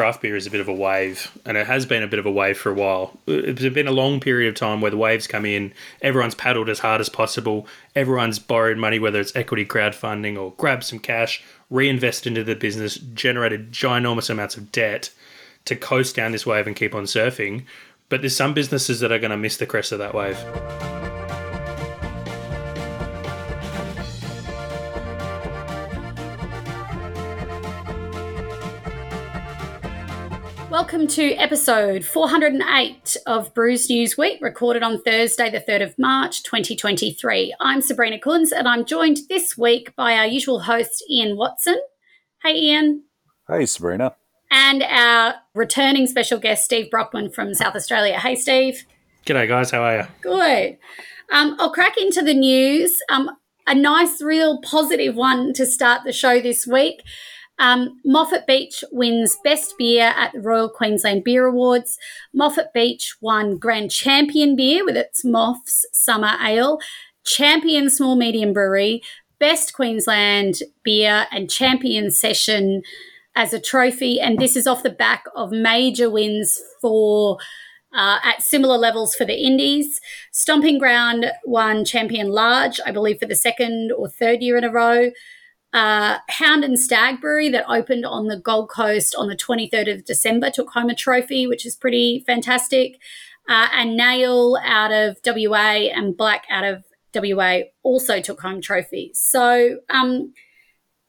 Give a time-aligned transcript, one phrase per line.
[0.00, 2.24] craft beer is a bit of a wave, and it has been a bit of
[2.24, 3.18] a wave for a while.
[3.26, 6.78] It's been a long period of time where the waves come in, everyone's paddled as
[6.78, 12.26] hard as possible, everyone's borrowed money, whether it's equity crowdfunding or grabbed some cash, reinvest
[12.26, 15.10] into the business, generated ginormous amounts of debt
[15.66, 17.66] to coast down this wave and keep on surfing.
[18.08, 21.19] But there's some businesses that are going to miss the crest of that wave.
[30.90, 36.42] Welcome to episode 408 of Brews News Week, recorded on Thursday, the 3rd of March,
[36.42, 37.54] 2023.
[37.60, 41.78] I'm Sabrina Kunz, and I'm joined this week by our usual host, Ian Watson.
[42.42, 43.04] Hey, Ian.
[43.46, 44.16] Hey, Sabrina.
[44.50, 48.18] And our returning special guest, Steve Brockman from South Australia.
[48.18, 48.84] Hey, Steve.
[49.24, 49.70] G'day, guys.
[49.70, 50.06] How are you?
[50.22, 50.76] Good.
[51.30, 52.98] Um, I'll crack into the news.
[53.08, 53.30] Um,
[53.68, 57.04] a nice, real positive one to start the show this week.
[57.60, 61.98] Um, Moffat Beach wins Best Beer at the Royal Queensland Beer Awards.
[62.32, 66.78] Moffat Beach won Grand Champion Beer with its Moff's Summer Ale,
[67.22, 69.02] Champion Small Medium Brewery,
[69.38, 72.80] Best Queensland Beer, and Champion Session
[73.36, 74.18] as a trophy.
[74.18, 77.38] And this is off the back of major wins for.
[77.92, 80.00] Uh, at similar levels for the Indies.
[80.30, 84.70] Stomping Ground won Champion Large, I believe, for the second or third year in a
[84.70, 85.10] row
[85.72, 90.04] uh, Hound and Stag Brewery that opened on the Gold Coast on the 23rd of
[90.04, 92.98] December took home a trophy, which is pretty fantastic.
[93.48, 99.20] Uh, and Nail out of WA and Black out of WA also took home trophies.
[99.20, 100.32] So, um,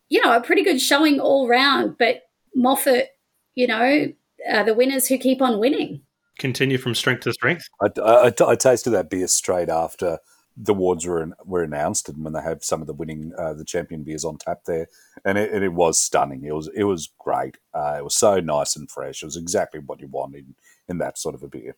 [0.09, 1.97] you know, a pretty good showing all round.
[1.97, 2.23] But
[2.55, 3.09] Moffat,
[3.55, 4.11] you know,
[4.49, 6.01] are the winners who keep on winning.
[6.37, 7.67] Continue from strength to strength.
[7.81, 10.19] I, I, I tasted that beer straight after
[10.57, 13.65] the awards were were announced and when they have some of the winning uh, the
[13.65, 14.87] champion beers on tap there,
[15.23, 16.43] and it, and it was stunning.
[16.43, 17.57] It was it was great.
[17.73, 19.21] Uh, it was so nice and fresh.
[19.21, 20.55] It was exactly what you want in,
[20.87, 21.75] in that sort of a beer.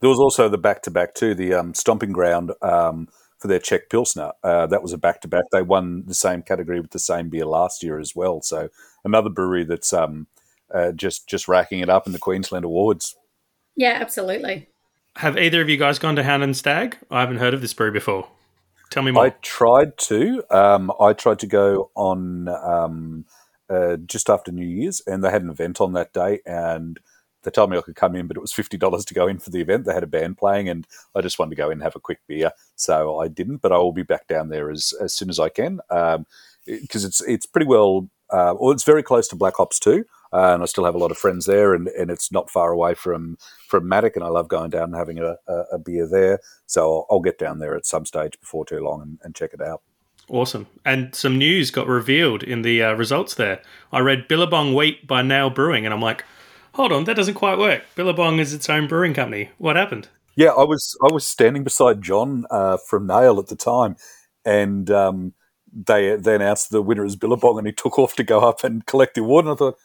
[0.00, 3.08] There was also the back to back too, the um, stomping ground um,
[3.38, 4.32] for their Czech Pilsner.
[4.42, 5.44] Uh, that was a back to back.
[5.52, 8.42] They won the same category with the same beer last year as well.
[8.42, 8.68] So
[9.04, 10.26] another brewery that's um,
[10.74, 13.16] uh, just just racking it up in the Queensland awards.
[13.76, 14.68] Yeah, absolutely.
[15.16, 16.98] Have either of you guys gone to Hound and Stag?
[17.10, 18.28] I haven't heard of this brew before.
[18.90, 19.26] Tell me more.
[19.26, 20.42] I tried to.
[20.50, 23.24] Um, I tried to go on um,
[23.70, 26.98] uh, just after New Year's, and they had an event on that day, and
[27.44, 29.38] they told me I could come in, but it was fifty dollars to go in
[29.38, 29.84] for the event.
[29.84, 32.00] They had a band playing, and I just wanted to go in and have a
[32.00, 33.58] quick beer, so I didn't.
[33.58, 36.26] But I will be back down there as as soon as I can, because um,
[36.66, 38.08] it's it's pretty well.
[38.34, 40.98] Uh, well, it's very close to Black Hops too uh, and I still have a
[40.98, 44.28] lot of friends there, and, and it's not far away from from Matic, and I
[44.28, 46.40] love going down and having a, a, a beer there.
[46.66, 49.54] So I'll, I'll, get down there at some stage before too long and, and, check
[49.54, 49.82] it out.
[50.28, 50.66] Awesome.
[50.84, 53.62] And some news got revealed in the uh, results there.
[53.92, 56.24] I read Billabong Wheat by Nail Brewing, and I'm like,
[56.72, 57.84] hold on, that doesn't quite work.
[57.94, 59.50] Billabong is its own brewing company.
[59.58, 60.08] What happened?
[60.34, 63.94] Yeah, I was I was standing beside John uh, from Nail at the time,
[64.44, 65.34] and um,
[65.74, 68.86] they they announced the winner is Billabong, and he took off to go up and
[68.86, 69.44] collect the award.
[69.44, 69.78] And I thought,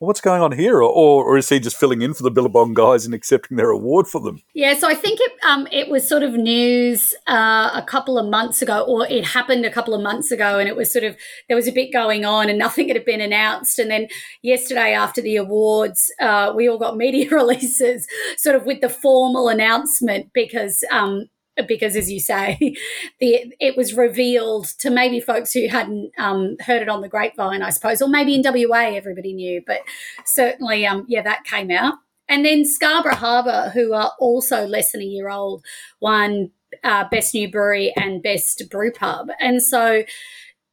[0.00, 0.82] what's going on here?
[0.82, 4.08] Or, or, is he just filling in for the Billabong guys and accepting their award
[4.08, 4.42] for them?
[4.54, 8.28] Yeah, so I think it um, it was sort of news uh, a couple of
[8.28, 11.16] months ago, or it happened a couple of months ago, and it was sort of
[11.48, 13.78] there was a bit going on, and nothing had been announced.
[13.78, 14.08] And then
[14.42, 19.48] yesterday, after the awards, uh, we all got media releases, sort of with the formal
[19.48, 21.26] announcement, because um,
[21.66, 22.58] because, as you say,
[23.20, 27.62] the, it was revealed to maybe folks who hadn't um, heard it on the grapevine,
[27.62, 29.80] I suppose, or maybe in WA everybody knew, but
[30.24, 31.94] certainly, um, yeah, that came out.
[32.28, 35.64] And then Scarborough Harbour, who are also less than a year old,
[36.00, 36.52] won
[36.84, 39.28] uh, Best New Brewery and Best Brew Pub.
[39.40, 40.04] And so,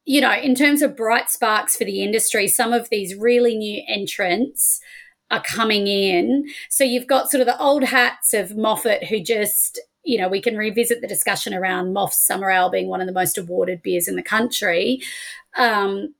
[0.04, 3.82] you know, in terms of bright sparks for the industry, some of these really new
[3.88, 4.80] entrants
[5.30, 6.46] are coming in.
[6.70, 10.40] So you've got sort of the old hats of Moffat who just you know, we
[10.40, 14.08] can revisit the discussion around Moff's Summer Ale being one of the most awarded beers
[14.08, 15.00] in the country.
[15.56, 16.14] Um,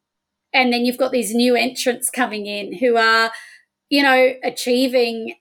[0.53, 3.33] and then you've got these new entrants coming in who are,
[3.89, 5.35] you know, achieving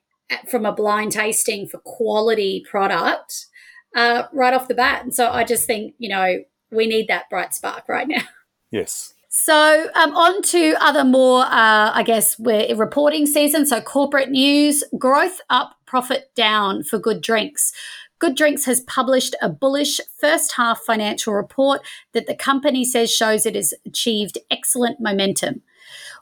[0.50, 3.46] from a blind tasting for quality product
[3.94, 5.02] uh, right off the bat.
[5.02, 6.38] And so I just think, you know,
[6.70, 8.22] we need that bright spark right now.
[8.70, 9.14] Yes.
[9.30, 13.64] So, um, on to other more, uh, I guess, we're reporting season.
[13.64, 17.72] So, corporate news growth up, profit down for good drinks.
[18.18, 21.82] Good Drinks has published a bullish first half financial report
[22.12, 25.62] that the company says shows it has achieved excellent momentum.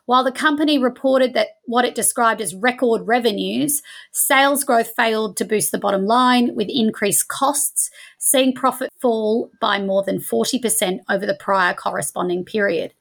[0.04, 3.82] While the company reported that what it described as record revenues,
[4.12, 9.80] sales growth failed to boost the bottom line with increased costs, seeing profit fall by
[9.80, 12.92] more than 40% over the prior corresponding period.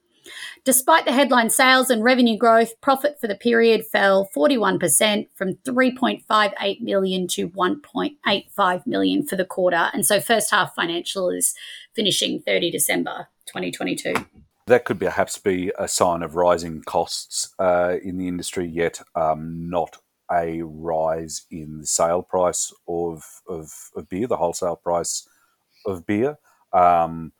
[0.64, 6.82] Despite the headline sales and revenue growth, profit for the period fell 41% from 3.58
[6.82, 9.90] million to 1.85 million for the quarter.
[9.94, 11.54] And so first half financial is
[11.96, 14.14] finishing 30 December 2022.
[14.68, 19.70] That could perhaps be a sign of rising costs uh, in the industry, yet um,
[19.70, 19.98] not
[20.32, 25.28] a rise in the sale price of, of, of beer, the wholesale price
[25.86, 26.40] of beer.
[26.74, 27.32] Um,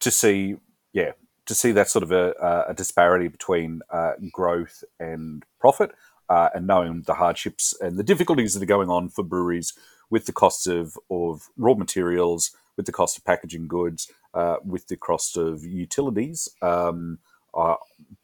[0.00, 0.56] to see,
[0.92, 1.12] yeah,
[1.50, 5.90] to see that sort of a, a disparity between uh, growth and profit,
[6.28, 9.72] uh, and knowing the hardships and the difficulties that are going on for breweries
[10.10, 14.86] with the costs of, of raw materials, with the cost of packaging goods, uh, with
[14.86, 16.48] the cost of utilities.
[16.62, 17.18] Um,
[17.52, 17.74] uh,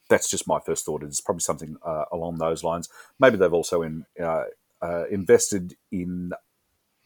[0.08, 1.02] that's just my first thought.
[1.02, 2.88] It's probably something uh, along those lines.
[3.18, 4.44] Maybe they've also in, uh,
[5.10, 6.30] invested in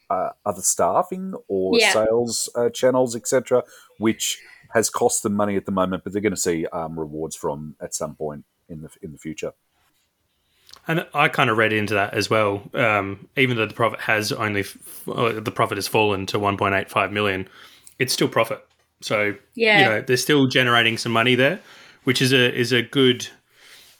[0.07, 1.93] other staffing or yeah.
[1.93, 3.63] sales channels, etc.,
[3.97, 4.39] which
[4.73, 7.75] has cost them money at the moment, but they're going to see um, rewards from
[7.81, 9.53] at some point in the in the future.
[10.87, 12.63] And I kind of read into that as well.
[12.73, 14.63] Um, even though the profit has only
[15.05, 17.47] the profit has fallen to 1.85 million,
[17.99, 18.65] it's still profit.
[19.01, 21.59] So yeah, you know they're still generating some money there,
[22.03, 23.27] which is a is a good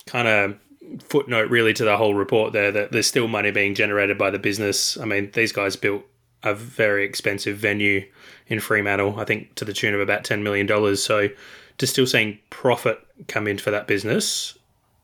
[0.06, 0.58] kind of
[1.04, 4.40] footnote really to the whole report there that there's still money being generated by the
[4.40, 4.98] business.
[4.98, 6.04] I mean, these guys built
[6.44, 8.06] a very expensive venue
[8.48, 10.96] in Fremantle, I think to the tune of about $10 million.
[10.98, 11.30] So
[11.78, 14.58] to still seeing profit come in for that business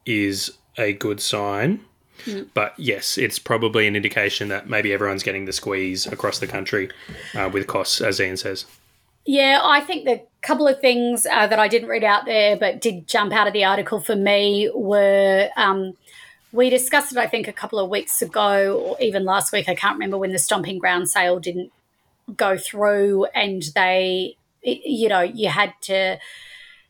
[0.05, 1.81] is a good sign.
[2.25, 2.49] Mm.
[2.53, 6.89] But yes, it's probably an indication that maybe everyone's getting the squeeze across the country
[7.35, 8.65] uh, with costs, as Ian says.
[9.25, 12.79] Yeah, I think the couple of things uh, that I didn't read out there but
[12.79, 15.97] did jump out of the article for me were um,
[16.57, 19.69] we discussed it, I think, a couple of weeks ago or even last week.
[19.69, 21.71] I can't remember when the Stomping Ground sale didn't
[22.35, 26.17] go through and they, you know, you had to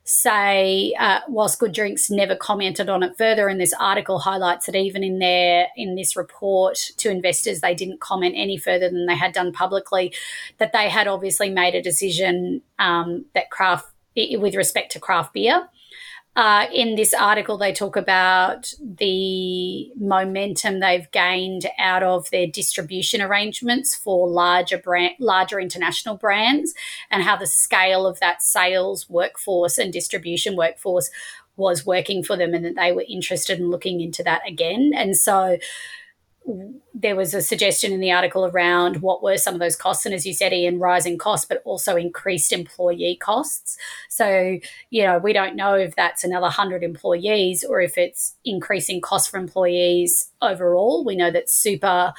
[0.05, 4.75] say uh, whilst good drinks never commented on it further and this article highlights that
[4.75, 9.17] even in their in this report to investors they didn't comment any further than they
[9.17, 10.13] had done publicly
[10.59, 15.67] that they had obviously made a decision um, that craft with respect to craft beer
[16.38, 23.24] uh, in this article, they talk about the momentum they've gained out of their distribution
[23.24, 26.75] arrangements for larger brand, larger international brands,
[27.10, 31.10] and how the scale of that sales workforce and distribution workforce
[31.56, 34.92] was working for them, and that they were interested in looking into that again.
[34.95, 35.57] And so,
[36.94, 40.15] there was a suggestion in the article around what were some of those costs, and
[40.15, 43.77] as you said, Ian, rising costs, but also increased employee costs.
[44.09, 44.59] So,
[44.89, 49.29] you know, we don't know if that's another hundred employees or if it's increasing costs
[49.29, 51.03] for employees overall.
[51.03, 52.13] We know that super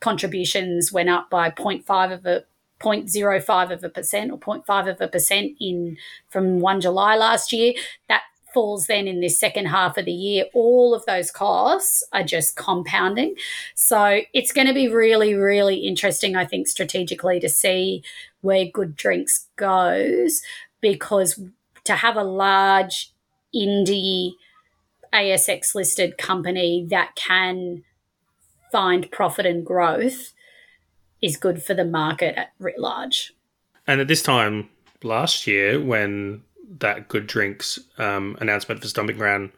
[0.00, 2.44] contributions went up by 0.5 of a
[2.80, 5.96] 0.05 of a percent or 0.5 of a percent in
[6.28, 7.72] from 1 July last year.
[8.08, 8.22] That
[8.54, 12.56] falls then in this second half of the year, all of those costs are just
[12.56, 13.34] compounding.
[13.74, 18.02] So it's going to be really, really interesting, I think, strategically to see
[18.40, 20.40] where Good Drinks goes
[20.80, 21.40] because
[21.84, 23.12] to have a large
[23.54, 24.32] indie
[25.12, 27.84] ASX listed company that can
[28.72, 30.32] find profit and growth
[31.22, 33.32] is good for the market at writ large.
[33.86, 34.68] And at this time
[35.02, 36.42] last year, when
[36.78, 39.50] that Good Drinks um, announcement for Stomping Ground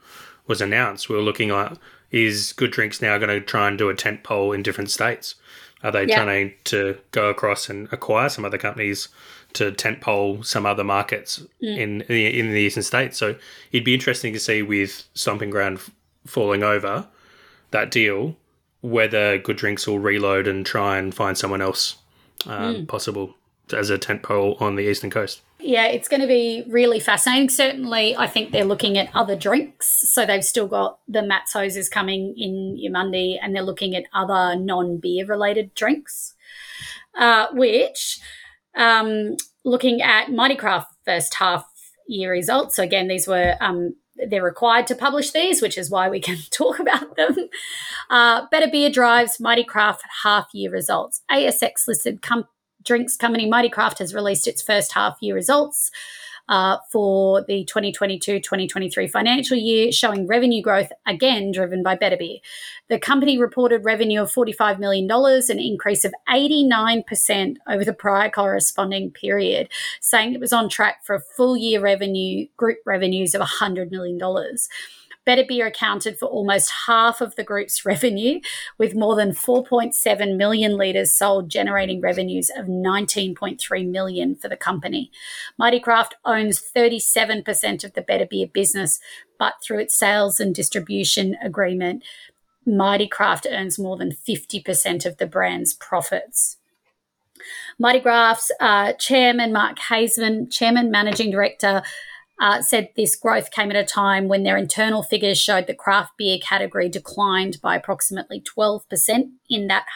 [0.46, 1.76] was announced, we were looking at
[2.10, 5.34] is Good Drinks now going to try and do a tent pole in different states?
[5.82, 6.22] Are they yeah.
[6.22, 9.08] trying to go across and acquire some other companies
[9.52, 11.76] to tent pole some other markets mm.
[11.76, 13.18] in in the eastern states?
[13.18, 13.36] So
[13.72, 15.80] it'd be interesting to see with Stomping Ground
[16.24, 17.06] falling over
[17.70, 18.36] that deal
[18.80, 21.96] whether Good Drinks will reload and try and find someone else
[22.46, 22.88] um, mm.
[22.88, 23.34] possible
[23.72, 27.48] as a tent pole on the eastern coast yeah, it's going to be really fascinating.
[27.48, 30.12] Certainly, I think they're looking at other drinks.
[30.12, 34.98] So they've still got the Matso's coming in Eumundi, and they're looking at other non
[34.98, 36.34] beer related drinks,
[37.18, 38.20] uh, which,
[38.76, 41.66] um, looking at Mighty Craft first half
[42.06, 42.76] year results.
[42.76, 43.96] So again, these were um,
[44.28, 47.34] they're required to publish these, which is why we can talk about them.
[48.08, 51.22] Uh, Better Beer Drives Mighty Craft half year results.
[51.30, 52.50] ASX listed company
[52.86, 55.90] drinks company Mighty Craft has released its first half year results.
[56.48, 62.38] Uh, for the 2022 2023 financial year, showing revenue growth again driven by Better Beer.
[62.88, 69.10] The company reported revenue of $45 million, an increase of 89% over the prior corresponding
[69.10, 69.68] period,
[70.00, 74.20] saying it was on track for a full year revenue, group revenues of $100 million.
[75.26, 78.40] Better Beer accounted for almost half of the group's revenue,
[78.78, 85.10] with more than 4.7 million litres sold, generating revenues of 19.3 million for the company.
[85.58, 89.00] Mighty Craft owns 37% of the Better Beer business,
[89.38, 92.02] but through its sales and distribution agreement,
[92.64, 96.56] Mighty Craft earns more than 50% of the brand's profits.
[97.78, 101.82] Mighty Craft's uh, chairman, Mark Haysman, chairman, managing director,
[102.40, 106.12] uh, said this growth came at a time when their internal figures showed the craft
[106.18, 109.86] beer category declined by approximately 12% in that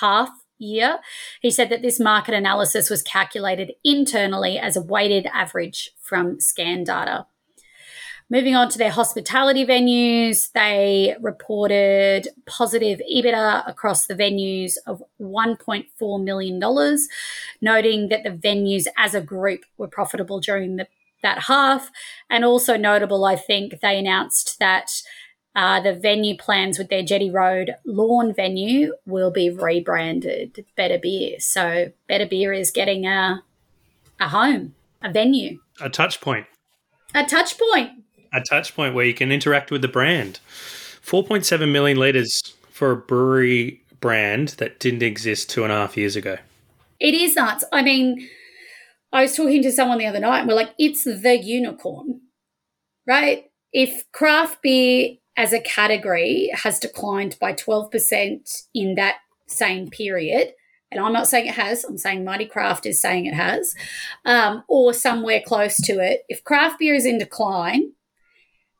[0.00, 0.98] half year.
[1.40, 6.84] He said that this market analysis was calculated internally as a weighted average from scan
[6.84, 7.26] data.
[8.28, 16.24] Moving on to their hospitality venues, they reported positive EBITDA across the venues of $1.4
[16.24, 16.58] million,
[17.60, 20.88] noting that the venues as a group were profitable during the,
[21.26, 21.90] that half.
[22.30, 25.02] And also notable, I think, they announced that
[25.54, 31.40] uh, the venue plans with their Jetty Road Lorne venue will be rebranded Better Beer.
[31.40, 33.42] So Better Beer is getting a,
[34.20, 36.46] a home, a venue, a touch point.
[37.14, 38.02] A touch point
[38.36, 40.40] a touch point where you can interact with the brand.
[41.04, 46.16] 4.7 million litres for a brewery brand that didn't exist two and a half years
[46.16, 46.36] ago.
[47.00, 47.64] It is nuts.
[47.72, 48.28] I mean,
[49.12, 52.20] I was talking to someone the other night and we're like, it's the unicorn,
[53.06, 53.44] right?
[53.72, 60.52] If craft beer as a category has declined by 12% in that same period,
[60.90, 63.74] and I'm not saying it has, I'm saying Mighty Craft is saying it has,
[64.24, 66.22] um, or somewhere close to it.
[66.28, 67.92] If craft beer is in decline,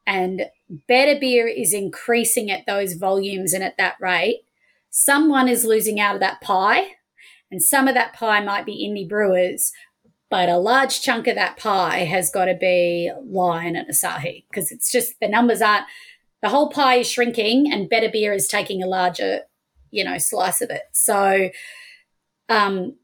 [0.06, 4.42] and better beer is increasing at those volumes and at that rate,
[4.88, 6.92] someone is losing out of that pie.
[7.50, 9.72] And some of that pie might be indie brewers,
[10.36, 14.70] but a large chunk of that pie has got to be Lion and Asahi because
[14.70, 15.86] it's just the numbers aren't,
[16.42, 19.44] the whole pie is shrinking and better beer is taking a larger,
[19.90, 20.82] you know, slice of it.
[20.92, 21.48] So,
[22.50, 22.96] um,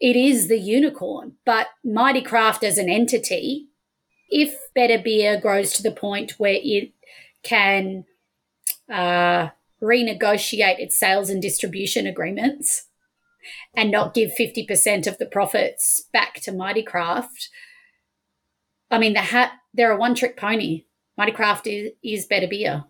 [0.00, 3.66] it is the unicorn, but Mighty Craft as an entity
[4.30, 6.94] if Better Beer grows to the point where it
[7.42, 8.06] can
[8.90, 9.48] uh,
[9.82, 12.86] renegotiate its sales and distribution agreements
[13.74, 17.48] and not give 50% of the profits back to Mighty Craft,
[18.90, 20.84] I mean, the hat, they're a one trick pony.
[21.16, 22.84] Mighty Craft is, is better beer.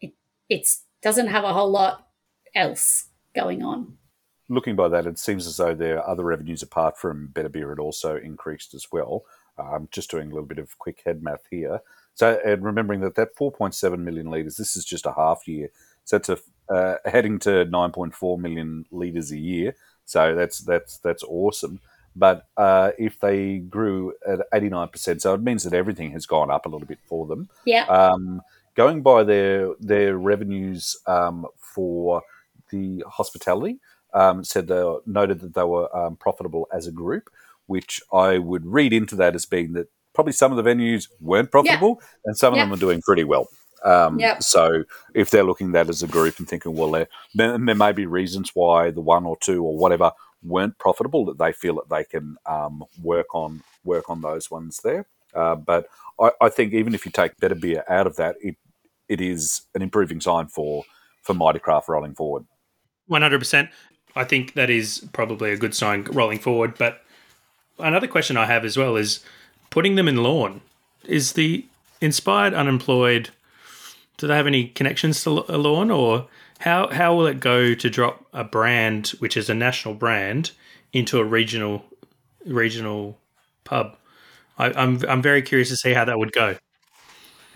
[0.00, 0.12] It
[0.48, 2.06] it's, doesn't have a whole lot
[2.54, 3.98] else going on.
[4.48, 7.78] Looking by that, it seems as though their other revenues apart from Better Beer had
[7.78, 9.24] also increased as well.
[9.58, 11.80] I'm just doing a little bit of quick head math here.
[12.14, 15.70] So, and remembering that that 4.7 million litres, this is just a half year.
[16.04, 19.74] So it's a, uh, heading to 9.4 million litres a year.
[20.04, 21.80] So that's that's that's awesome.
[22.14, 26.66] But uh, if they grew at 89%, so it means that everything has gone up
[26.66, 27.48] a little bit for them.
[27.64, 27.86] Yeah.
[27.86, 28.42] Um,
[28.74, 32.22] going by their their revenues um, for
[32.70, 33.78] the hospitality,
[34.12, 37.30] um, said they noted that they were um, profitable as a group
[37.66, 41.50] which I would read into that as being that probably some of the venues weren't
[41.50, 42.06] profitable yeah.
[42.26, 42.64] and some of yeah.
[42.64, 43.48] them are doing pretty well.
[43.84, 44.42] Um, yep.
[44.42, 44.84] So
[45.14, 48.06] if they're looking at that as a group and thinking, well, there, there may be
[48.06, 50.12] reasons why the one or two or whatever
[50.42, 54.80] weren't profitable that they feel that they can um, work on work on those ones
[54.82, 55.06] there.
[55.34, 55.86] Uh, but
[56.20, 58.56] I, I, think even if you take better beer out of that, it
[59.08, 60.84] it is an improving sign for
[61.22, 62.44] for Mighty Craft rolling forward.
[63.06, 63.70] One hundred percent.
[64.14, 66.74] I think that is probably a good sign rolling forward.
[66.76, 67.02] But
[67.78, 69.20] another question I have as well is
[69.70, 70.60] putting them in Lorne.
[71.04, 71.64] Is the
[72.00, 73.30] inspired unemployed?
[74.18, 76.28] Do they have any connections to Lorne, or
[76.60, 80.52] how how will it go to drop a brand which is a national brand
[80.92, 81.84] into a regional
[82.44, 83.18] regional
[83.64, 83.96] pub?
[84.58, 86.56] I, am I'm, I'm very curious to see how that would go.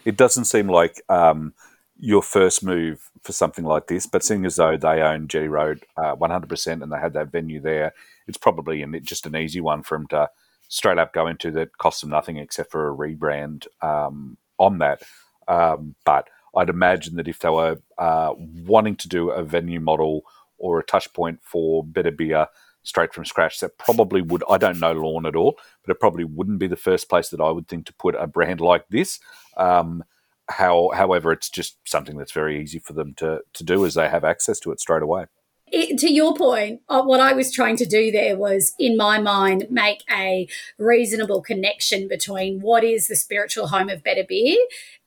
[0.04, 1.52] It doesn't seem like um,
[1.98, 5.84] your first move for something like this, but seeing as though they own Jetty Road
[5.96, 7.92] uh, 100% and they had that venue there,
[8.28, 10.30] it's probably an, just an easy one for them to
[10.68, 15.02] straight up go into that costs them nothing except for a rebrand um, on that.
[15.48, 20.22] Um, but I'd imagine that if they were uh, wanting to do a venue model
[20.58, 22.48] or a touch point for better beer
[22.82, 26.24] straight from scratch, that probably would, I don't know Lorne at all, but it probably
[26.24, 29.20] wouldn't be the first place that I would think to put a brand like this.
[29.56, 30.04] Um,
[30.48, 34.08] how, however, it's just something that's very easy for them to, to do as they
[34.08, 35.26] have access to it straight away
[35.68, 39.20] it, to your point, uh, what I was trying to do there was, in my
[39.20, 40.48] mind, make a
[40.78, 44.56] reasonable connection between what is the spiritual home of Better Beer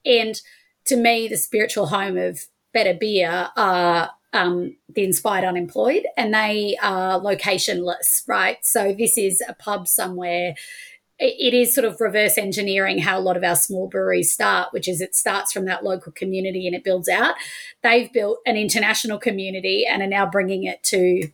[0.05, 0.41] and,
[0.89, 6.77] to me, the spiritual home of Better Beer are um, the inspired unemployed, and they
[6.81, 8.57] are locationless, right?
[8.63, 10.55] So this is a pub somewhere
[11.19, 14.87] it is sort of reverse engineering how a lot of our small breweries start, which
[14.87, 17.35] is it starts from that local community and it builds out.
[17.83, 21.29] They've built an international community and are now bringing it to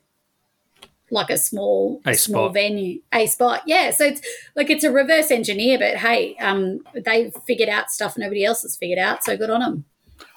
[1.11, 2.53] like a small A small spot.
[2.53, 3.61] venue, a spot.
[3.65, 4.21] Yeah, so it's
[4.55, 8.75] like it's a reverse engineer, but hey, um, they've figured out stuff nobody else has
[8.75, 9.23] figured out.
[9.23, 9.85] So good on them.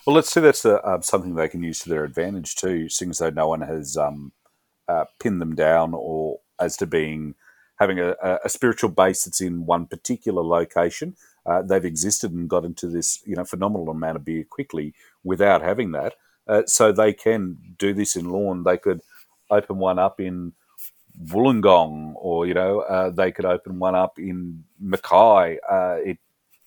[0.07, 0.41] Well, let's see.
[0.41, 3.49] That's uh, um, something they can use to their advantage too, seeing as though no
[3.49, 4.33] one has um,
[4.89, 7.35] uh, pinned them down or as to being
[7.79, 11.15] having a, a- a spiritual base that's in one particular location.
[11.47, 14.93] Uh, they've existed and got into this, you know, phenomenal amount of beer quickly
[15.25, 16.15] without having that.
[16.47, 18.65] Uh, so they can do this in Lorne.
[18.65, 19.01] They could
[19.51, 20.53] open one up in
[21.25, 25.59] Wollongong, or you know, uh, they could open one up in Mackay.
[25.69, 26.19] Uh, it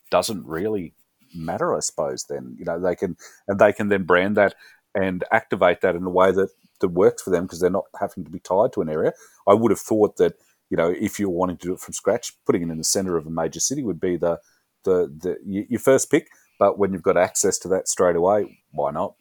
[0.09, 0.93] doesn't really
[1.33, 2.25] matter, I suppose.
[2.25, 3.15] Then you know they can
[3.47, 4.55] and they can then brand that
[4.93, 6.49] and activate that in a way that
[6.81, 9.13] that works for them because they're not having to be tied to an area.
[9.47, 10.33] I would have thought that
[10.69, 13.17] you know if you're wanting to do it from scratch, putting it in the center
[13.17, 14.39] of a major city would be the
[14.83, 16.29] the, the your first pick.
[16.59, 19.15] But when you've got access to that straight away, why not?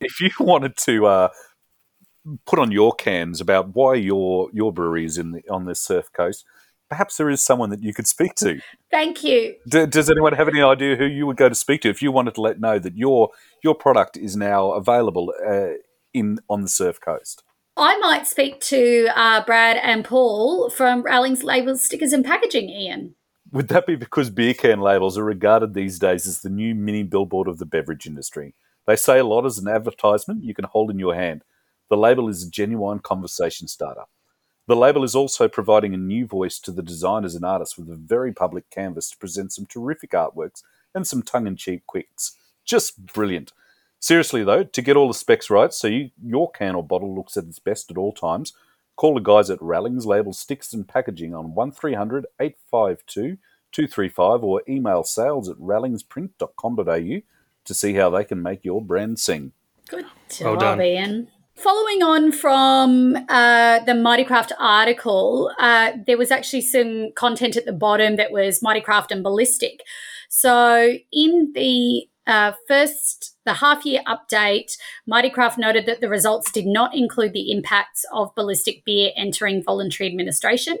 [0.00, 1.28] If you wanted to uh,
[2.46, 6.12] put on your cans about why your your brewery is in the, on this surf
[6.12, 6.44] coast,
[6.88, 8.60] perhaps there is someone that you could speak to.
[8.90, 9.54] Thank you.
[9.68, 12.12] D- does anyone have any idea who you would go to speak to if you
[12.12, 13.30] wanted to let know that your
[13.62, 15.78] your product is now available uh,
[16.14, 17.42] in on the surf coast?
[17.76, 23.14] I might speak to uh, Brad and Paul from Rallings Labels, Stickers and Packaging, Ian.
[23.52, 27.02] Would that be because beer can labels are regarded these days as the new mini
[27.02, 28.54] billboard of the beverage industry?
[28.86, 31.42] They say a lot as an advertisement you can hold in your hand.
[31.88, 34.04] The label is a genuine conversation starter.
[34.66, 37.94] The label is also providing a new voice to the designers and artists with a
[37.96, 40.62] very public canvas to present some terrific artworks
[40.94, 42.36] and some tongue in cheek quicks.
[42.64, 43.52] Just brilliant.
[44.00, 47.36] Seriously, though, to get all the specs right so you, your can or bottle looks
[47.36, 48.52] at its best at all times,
[48.96, 53.38] call the guys at Rallings Label Sticks and Packaging on 1300 852
[53.72, 57.20] 235 or email sales at rallingsprint.com.au
[57.64, 59.52] to see how they can make your brand sing.
[59.88, 60.06] Good
[60.40, 60.82] Well job, done.
[60.82, 61.28] Ian.
[61.56, 67.64] Following on from uh, the Mighty Craft article, uh, there was actually some content at
[67.64, 69.80] the bottom that was Mighty Craft and Ballistic.
[70.28, 74.76] So, in the uh, first, the half year update,
[75.06, 79.62] Mighty Craft noted that the results did not include the impacts of ballistic beer entering
[79.62, 80.76] voluntary administration.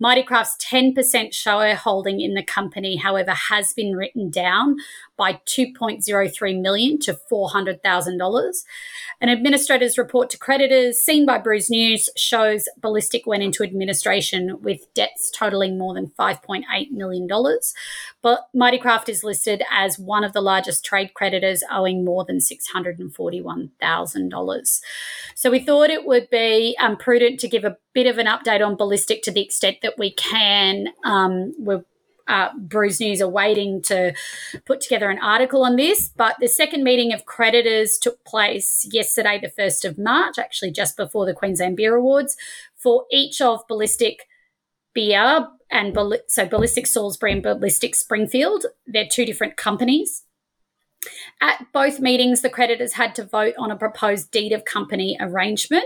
[0.00, 4.76] Mighty Craft's 10% shareholding in the company, however, has been written down
[5.16, 8.64] by 2.03 million to $400,000.
[9.20, 14.92] An administrator's report to creditors, seen by Brews News, shows Ballistic went into administration with
[14.94, 17.28] debts totaling more than $5.8 million.
[18.20, 22.38] But Mighty Craft is listed as one of the largest trade creditors, owing more than
[22.38, 24.80] $641,000.
[25.34, 28.64] So we thought it would be um, prudent to give a bit of an update
[28.64, 30.88] on Ballistic to the extent that we can.
[31.04, 31.84] Um, we're
[32.26, 32.48] uh,
[33.00, 34.14] News are waiting to
[34.64, 36.10] put together an article on this.
[36.16, 40.96] But the second meeting of creditors took place yesterday, the 1st of March, actually just
[40.96, 42.36] before the Queensland Beer Awards,
[42.76, 44.26] for each of Ballistic
[44.94, 45.96] Beer and
[46.28, 48.66] so Ballistic Salisbury and Ballistic Springfield.
[48.86, 50.22] They're two different companies.
[51.40, 55.84] At both meetings, the creditors had to vote on a proposed deed of company arrangement.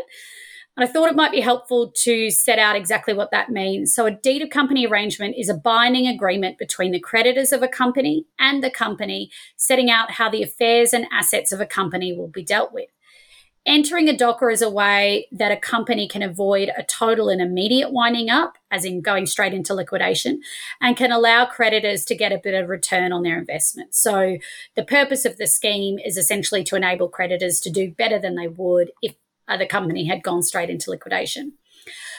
[0.77, 3.93] And I thought it might be helpful to set out exactly what that means.
[3.93, 7.69] So, a deed of company arrangement is a binding agreement between the creditors of a
[7.69, 12.29] company and the company, setting out how the affairs and assets of a company will
[12.29, 12.91] be dealt with.
[13.69, 17.93] Entering a DOCA is a way that a company can avoid a total and immediate
[17.93, 20.41] winding up, as in going straight into liquidation,
[20.81, 23.95] and can allow creditors to get a bit of return on their investment.
[23.95, 24.39] So,
[24.75, 28.49] the purpose of the scheme is essentially to enable creditors to do better than they
[28.49, 31.53] would if the company had gone straight into liquidation.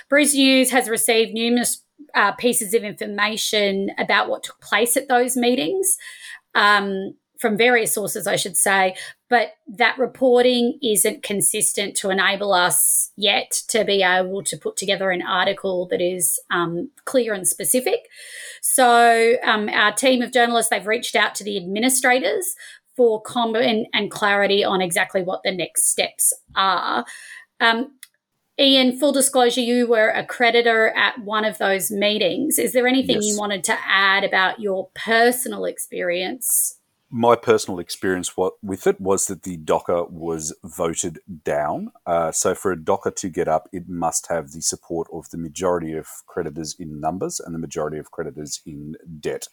[0.08, 1.84] Brews News has received numerous
[2.14, 5.98] uh, pieces of information about what took place at those meetings
[6.54, 8.96] um, from various sources, I should say,
[9.30, 15.12] but that reporting isn't consistent to enable us yet to be able to put together
[15.12, 18.08] an article that is um, clear and specific.
[18.62, 22.56] So, um, our team of journalists they've reached out to the administrators
[22.98, 27.06] for comment and clarity on exactly what the next steps are.
[27.60, 27.92] Um,
[28.60, 32.60] Ian, full disclosure, you were a creditor at one of those meetings.
[32.60, 33.28] Is there anything Yes.
[33.28, 36.79] you wanted to add about your personal experience?
[37.12, 41.92] My personal experience what, with it was that the DOCA was voted down.
[42.06, 45.38] Uh, so for a DOCA to get up, it must have the support of the
[45.38, 49.48] majority of creditors in numbers and the majority of creditors in debt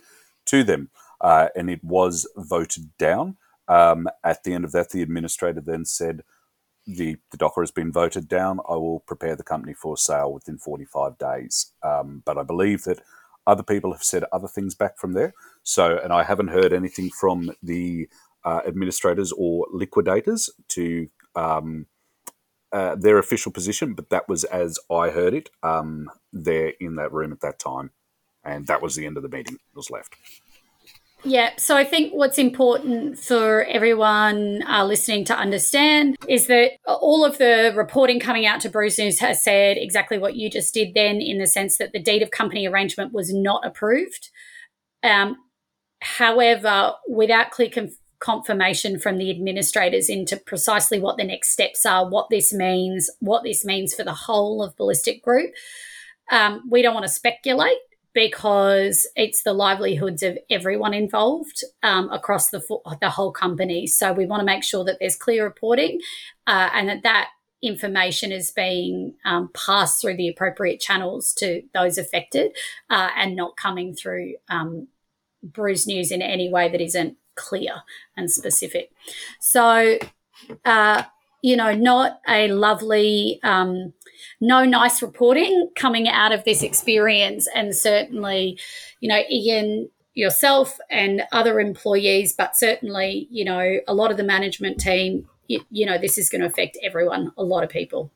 [0.47, 0.91] to them.
[1.21, 3.39] Uh, and it was voted down.
[3.69, 6.25] Um, at the end of that, the administrator then said,
[6.87, 8.61] the, the DOCA has been voted down.
[8.69, 11.73] I will prepare the company for sale within 45 days.
[11.83, 13.01] Um, but I believe that
[13.47, 15.35] other people have said other things back from there.
[15.63, 18.09] So, and I haven't heard anything from the
[18.45, 21.87] uh, administrators or liquidators to um,
[22.73, 27.13] uh, their official position, but that was as I heard it um, there in that
[27.13, 27.91] room at that time.
[28.45, 29.55] And that was the end of the meeting.
[29.55, 30.15] It was left.
[31.27, 37.25] Yeah, so I think what's important for everyone uh, listening to understand is that all
[37.25, 40.95] of the reporting coming out to Brews News has said exactly what you just did
[40.95, 44.31] then, in the sense that the deed of company arrangement was not approved.
[45.03, 45.37] Um,
[46.01, 52.09] however, without clear conf- confirmation from the administrators into precisely what the next steps are,
[52.09, 55.51] what this means, what this means for the whole of Ballistic Group,
[56.31, 57.79] um, we don't want to speculate
[58.17, 62.63] because it's the livelihoods of everyone involved um, across the
[63.03, 63.87] the whole company.
[63.87, 66.01] So we want to make sure that there's clear reporting
[66.47, 67.29] uh, and that that
[67.61, 72.57] information is being um, passed through the appropriate channels to those affected
[72.89, 74.89] uh, and not coming through um,
[75.43, 77.83] Brews News in any way that isn't clear
[78.17, 78.93] and specific.
[79.41, 79.99] So,
[80.65, 81.03] uh,
[81.47, 83.93] you know, not a lovely um,
[84.41, 87.47] no nice reporting coming out of this experience.
[87.55, 88.59] And certainly,
[88.99, 94.25] you know, Ian, yourself and other employees, but certainly, you know, a lot of the
[94.25, 98.11] management team, you, you know, this is going to affect everyone, a lot of people.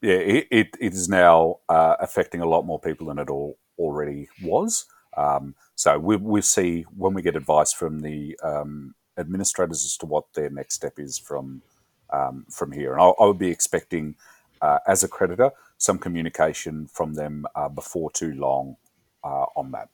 [0.00, 3.58] Yeah, it, it, it is now uh, affecting a lot more people than it all
[3.78, 4.86] already was.
[5.14, 10.06] Um, so we, we see when we get advice from the um, administrators as to
[10.06, 11.60] what their next step is from
[12.10, 12.92] um, from here.
[12.92, 14.14] And I, would be expecting
[14.62, 18.76] uh, as a creditor, some communication from them uh, before too long
[19.24, 19.88] uh, on that.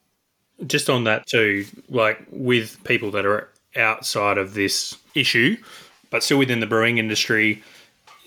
[0.66, 5.56] Just on that too, like with people that are outside of this issue,
[6.10, 7.62] but still within the brewing industry,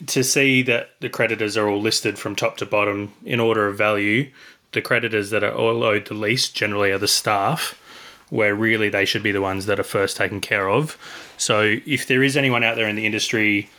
[0.08, 3.78] to see that the creditors are all listed from top to bottom in order of
[3.78, 4.30] value,
[4.74, 7.80] the creditors that are all owed the least generally are the staff,
[8.36, 10.98] where really they should be the ones that are first taken care of.
[11.38, 13.70] So if there is anyone out there in the industry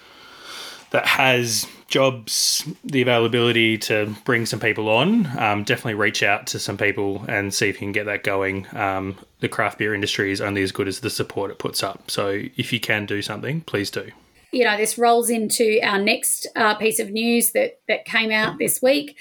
[0.90, 6.58] that has jobs, the availability to bring some people on, um, definitely reach out to
[6.58, 8.66] some people and see if you can get that going.
[8.74, 12.10] Um, the craft beer industry is only as good as the support it puts up.
[12.10, 14.10] So if you can do something, please do.
[14.52, 18.58] You know, this rolls into our next uh, piece of news that that came out
[18.58, 19.18] this week,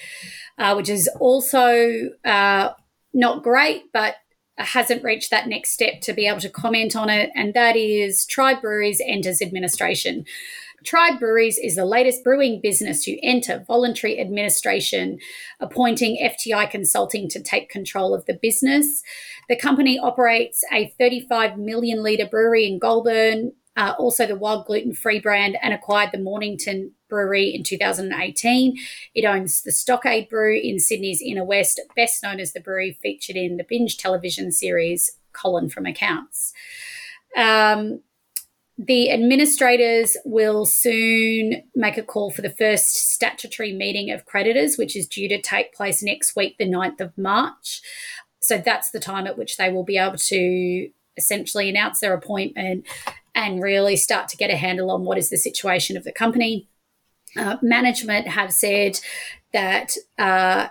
[0.57, 2.69] uh, which is also uh,
[3.13, 4.15] not great, but
[4.57, 8.25] hasn't reached that next step to be able to comment on it, and that is
[8.25, 10.25] Tribe Breweries enters administration.
[10.83, 15.17] Tribe Breweries is the latest brewing business to enter voluntary administration,
[15.59, 19.01] appointing FTI Consulting to take control of the business.
[19.49, 24.93] The company operates a 35 million litre brewery in Goulburn, uh, also the Wilde Gluten
[24.93, 28.77] Free brand, and acquired the Mornington Brewery in 2018.
[29.13, 33.35] It owns the Stockade Brew in Sydney's Inner West, best known as the brewery featured
[33.35, 36.53] in the binge television series Colin from Accounts.
[37.37, 38.01] Um,
[38.77, 44.95] the administrators will soon make a call for the first statutory meeting of creditors, which
[44.95, 47.81] is due to take place next week, the 9th of March.
[48.41, 52.85] So that's the time at which they will be able to essentially announce their appointment
[53.35, 56.67] and really start to get a handle on what is the situation of the company.
[57.37, 58.99] Uh, management have said
[59.51, 60.69] that uh,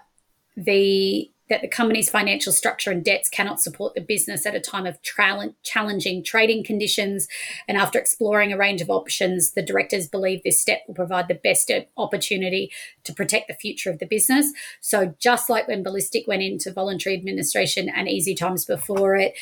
[0.57, 4.87] the that the company's financial structure and debts cannot support the business at a time
[4.87, 7.29] of tra- challenging trading conditions.
[7.69, 11.35] And after exploring a range of options, the directors believe this step will provide the
[11.35, 12.73] best opportunity
[13.05, 14.53] to protect the future of the business.
[14.81, 19.35] So, just like when Ballistic went into voluntary administration and easy times before it,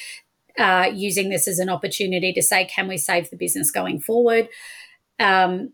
[0.58, 4.48] uh, using this as an opportunity to say, can we save the business going forward?
[5.18, 5.72] Um,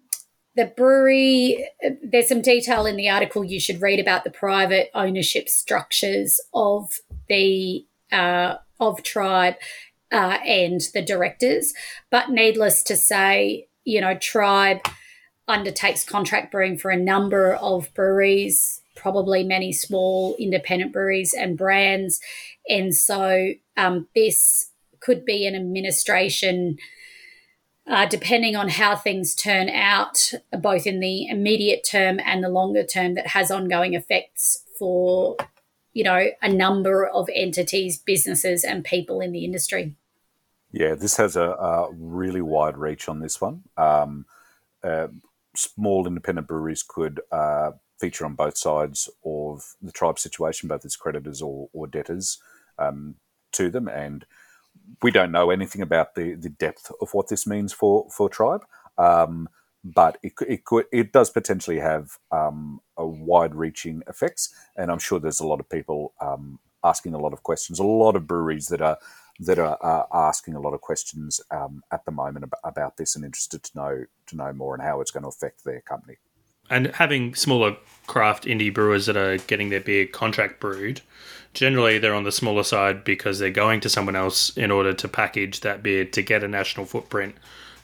[0.59, 1.69] the brewery,
[2.03, 6.99] there's some detail in the article you should read about the private ownership structures of
[7.29, 9.55] the uh, of Tribe
[10.11, 11.75] uh, and the directors.
[12.11, 14.81] But needless to say, you know, Tribe
[15.47, 22.21] undertakes contract brewing for a number of breweries, probably many small independent breweries and brands,
[22.69, 24.68] and so um, this
[25.01, 26.79] could be an administration
[27.89, 32.85] uh, depending on how things turn out, both in the immediate term and the longer
[32.85, 35.37] term, that has ongoing effects for,
[35.95, 39.95] you know, a number of entities, businesses, and people in the industry.
[40.71, 43.63] Yeah, this has a, a really wide reach on this one.
[43.79, 44.27] Um,
[44.85, 45.09] uh,
[45.57, 50.95] small independent breweries could uh, feature on both sides of the tribe situation, both as
[50.95, 52.39] creditors or, or debtors
[52.79, 53.15] um,
[53.53, 54.27] to them, and
[55.03, 58.65] we don't know anything about the, the depth of what this means for for tribe,
[58.97, 59.49] um,
[59.85, 64.99] but it it could it does potentially have um, a wide reaching effects, and I'm
[64.99, 67.79] sure there's a lot of people um, asking a lot of questions.
[67.79, 68.99] A lot of breweries that are
[69.41, 73.15] that are, are asking a lot of questions um, at the moment about, about this
[73.15, 76.17] and interested to know to know more and how it's going to affect their company.
[76.71, 81.01] And having smaller craft indie brewers that are getting their beer contract brewed,
[81.55, 85.09] generally they're on the smaller side because they're going to someone else in order to
[85.09, 87.35] package that beer to get a national footprint.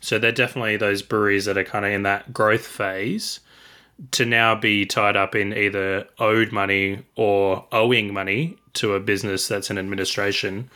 [0.00, 3.40] So they're definitely those breweries that are kind of in that growth phase
[4.10, 9.48] to now be tied up in either owed money or owing money to a business
[9.48, 10.68] that's in administration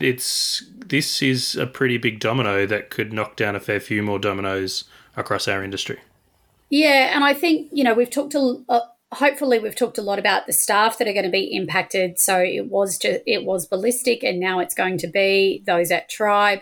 [0.00, 4.18] it's this is a pretty big domino that could knock down a fair few more
[4.18, 4.84] dominoes
[5.16, 5.98] across our industry.
[6.70, 8.80] Yeah, and I think you know we've talked a, uh,
[9.14, 12.18] hopefully we've talked a lot about the staff that are going to be impacted.
[12.18, 16.08] So it was just it was ballistic, and now it's going to be those at
[16.08, 16.60] Tribe.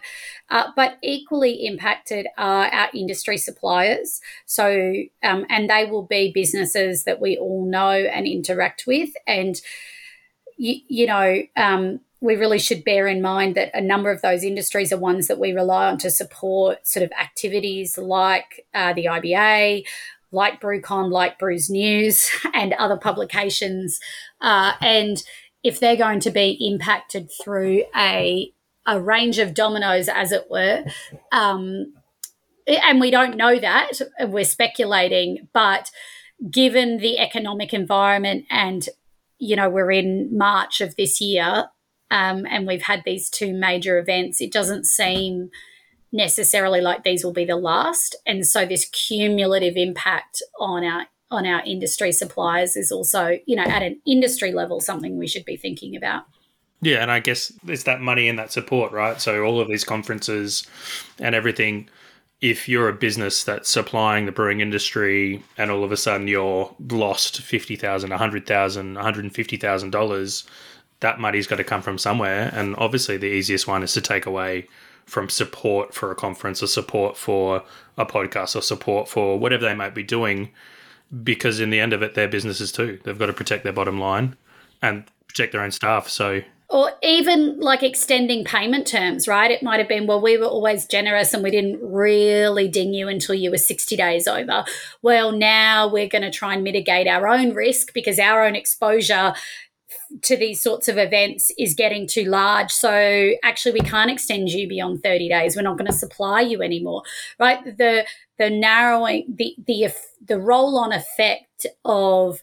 [0.50, 4.20] Uh, but equally impacted are our industry suppliers.
[4.46, 9.60] So um, and they will be businesses that we all know and interact with, and
[10.56, 11.42] you, you know.
[11.56, 15.26] Um, we really should bear in mind that a number of those industries are ones
[15.26, 19.84] that we rely on to support sort of activities like uh, the IBA,
[20.32, 24.00] like BrewCon, like Brews News, and other publications.
[24.40, 25.22] Uh, and
[25.62, 28.52] if they're going to be impacted through a
[28.84, 30.84] a range of dominoes, as it were,
[31.30, 31.94] um,
[32.66, 33.92] and we don't know that,
[34.22, 35.88] we're speculating, but
[36.50, 38.88] given the economic environment and
[39.38, 41.66] you know we're in March of this year,
[42.10, 45.50] um, and we've had these two major events, it doesn't seem
[46.12, 48.16] necessarily like these will be the last.
[48.26, 53.62] And so this cumulative impact on our on our industry suppliers is also, you know,
[53.62, 56.24] at an industry level something we should be thinking about.
[56.82, 59.18] Yeah, and I guess it's that money and that support, right?
[59.18, 60.66] So all of these conferences
[61.18, 61.88] and everything
[62.42, 66.74] if you're a business that's supplying the brewing industry and all of a sudden you're
[66.90, 70.44] lost $50,000, $100,000, $150,000
[71.02, 72.50] that money's got to come from somewhere.
[72.54, 74.68] And obviously, the easiest one is to take away
[75.06, 77.62] from support for a conference or support for
[77.96, 80.50] a podcast or support for whatever they might be doing.
[81.22, 82.98] Because in the end of it, they're businesses too.
[83.04, 84.36] They've got to protect their bottom line
[84.80, 86.08] and protect their own staff.
[86.08, 89.50] So or even like extending payment terms, right?
[89.50, 93.08] It might have been, well, we were always generous and we didn't really ding you
[93.08, 94.64] until you were 60 days over.
[95.02, 99.34] Well, now we're going to try and mitigate our own risk because our own exposure
[100.22, 102.70] to these sorts of events is getting too large.
[102.70, 105.56] So actually, we can't extend you beyond 30 days.
[105.56, 107.02] We're not going to supply you anymore,
[107.38, 107.64] right?
[107.64, 108.06] The
[108.38, 109.92] the narrowing, the the
[110.24, 112.42] the roll on effect of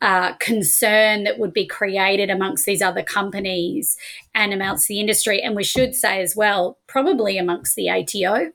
[0.00, 3.96] uh, concern that would be created amongst these other companies
[4.34, 8.52] and amongst the industry, and we should say as well, probably amongst the ATO,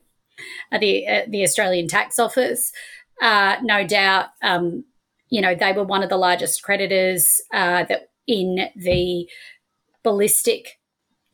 [0.70, 2.72] uh, the uh, the Australian Tax Office,
[3.20, 4.26] uh, no doubt.
[4.42, 4.84] Um,
[5.30, 9.28] you know, they were one of the largest creditors uh, that in the
[10.02, 10.78] ballistic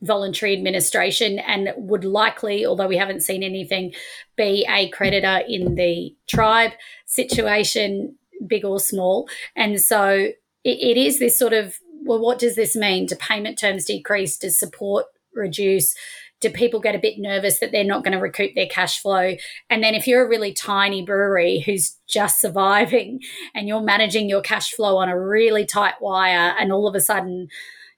[0.01, 3.93] voluntary administration and would likely, although we haven't seen anything,
[4.37, 6.71] be a creditor in the tribe
[7.05, 8.15] situation,
[8.47, 9.27] big or small.
[9.55, 10.29] And so
[10.63, 13.05] it, it is this sort of well, what does this mean?
[13.05, 14.37] Do payment terms decrease?
[14.37, 15.95] Does support reduce?
[16.41, 19.35] Do people get a bit nervous that they're not going to recoup their cash flow?
[19.69, 23.19] And then if you're a really tiny brewery who's just surviving
[23.55, 27.01] and you're managing your cash flow on a really tight wire, and all of a
[27.01, 27.49] sudden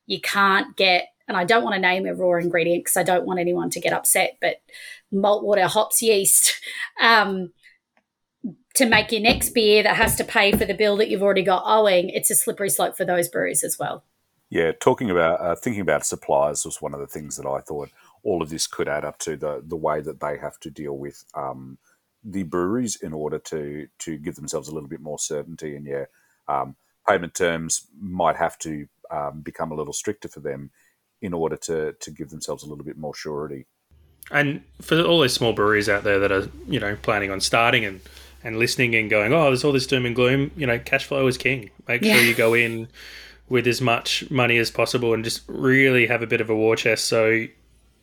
[0.08, 3.26] you can't get, and I don't want to name a raw ingredient because I don't
[3.26, 4.62] want anyone to get upset, but
[5.12, 6.56] malt water, hops, yeast.
[7.02, 7.52] Um,
[8.76, 11.44] to make your next beer that has to pay for the bill that you've already
[11.44, 14.04] got owing, it's a slippery slope for those breweries as well.
[14.50, 17.90] Yeah, talking about uh, thinking about suppliers was one of the things that I thought
[18.24, 20.98] all of this could add up to the the way that they have to deal
[20.98, 21.78] with um,
[22.24, 25.76] the breweries in order to to give themselves a little bit more certainty.
[25.76, 26.06] And yeah,
[26.48, 26.76] um,
[27.08, 30.72] payment terms might have to um, become a little stricter for them
[31.22, 33.66] in order to to give themselves a little bit more surety.
[34.30, 37.86] And for all those small breweries out there that are you know planning on starting
[37.86, 38.02] and
[38.44, 40.50] and listening and going, oh, there's all this doom and gloom.
[40.56, 41.70] You know, cash flow is king.
[41.88, 42.16] Make yeah.
[42.16, 42.88] sure you go in
[43.50, 46.74] with as much money as possible and just really have a bit of a war
[46.74, 47.46] chest so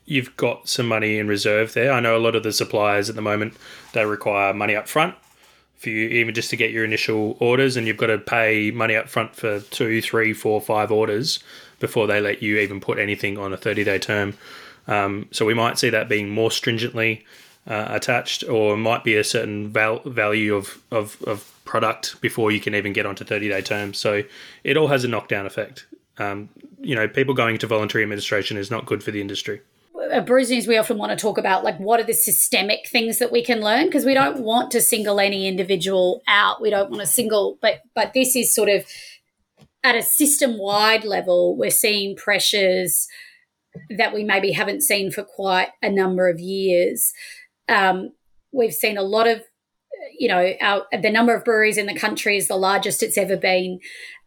[0.09, 1.91] you've got some money in reserve there.
[1.91, 3.53] I know a lot of the suppliers at the moment
[3.93, 5.15] they require money up front
[5.77, 8.95] for you even just to get your initial orders, and you've got to pay money
[8.95, 11.41] up front for two, three, four, five orders
[11.79, 14.33] before they let you even put anything on a thirty day term.
[14.87, 17.23] Um, so we might see that being more stringently
[17.65, 22.59] uh, attached, or might be a certain val- value of, of, of product before you
[22.59, 23.99] can even get onto 30 day terms.
[23.99, 24.23] So
[24.63, 25.85] it all has a knockdown effect.
[26.17, 26.49] Um,
[26.81, 29.61] you know, people going to voluntary administration is not good for the industry
[30.11, 33.43] at we often want to talk about like what are the systemic things that we
[33.43, 36.61] can learn because we don't want to single any individual out.
[36.61, 38.85] We don't want to single, but but this is sort of
[39.83, 43.07] at a system wide level, we're seeing pressures
[43.97, 47.13] that we maybe haven't seen for quite a number of years.
[47.67, 48.11] Um,
[48.51, 49.43] we've seen a lot of,
[50.17, 53.37] you know, our, the number of breweries in the country is the largest it's ever
[53.37, 53.79] been.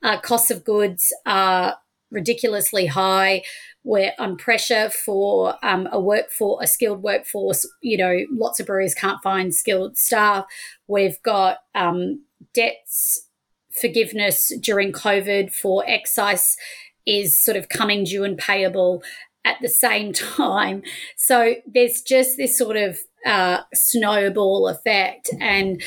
[0.03, 1.77] Uh, costs of goods are
[2.11, 3.43] ridiculously high.
[3.85, 7.67] We're on pressure for um, a workforce, a skilled workforce.
[7.81, 10.45] You know, lots of breweries can't find skilled staff.
[10.87, 13.27] We've got um, debts
[13.81, 16.57] forgiveness during COVID for excise
[17.07, 19.03] is sort of coming due and payable
[19.45, 20.83] at the same time.
[21.17, 25.31] So there's just this sort of uh, snowball effect.
[25.41, 25.83] And,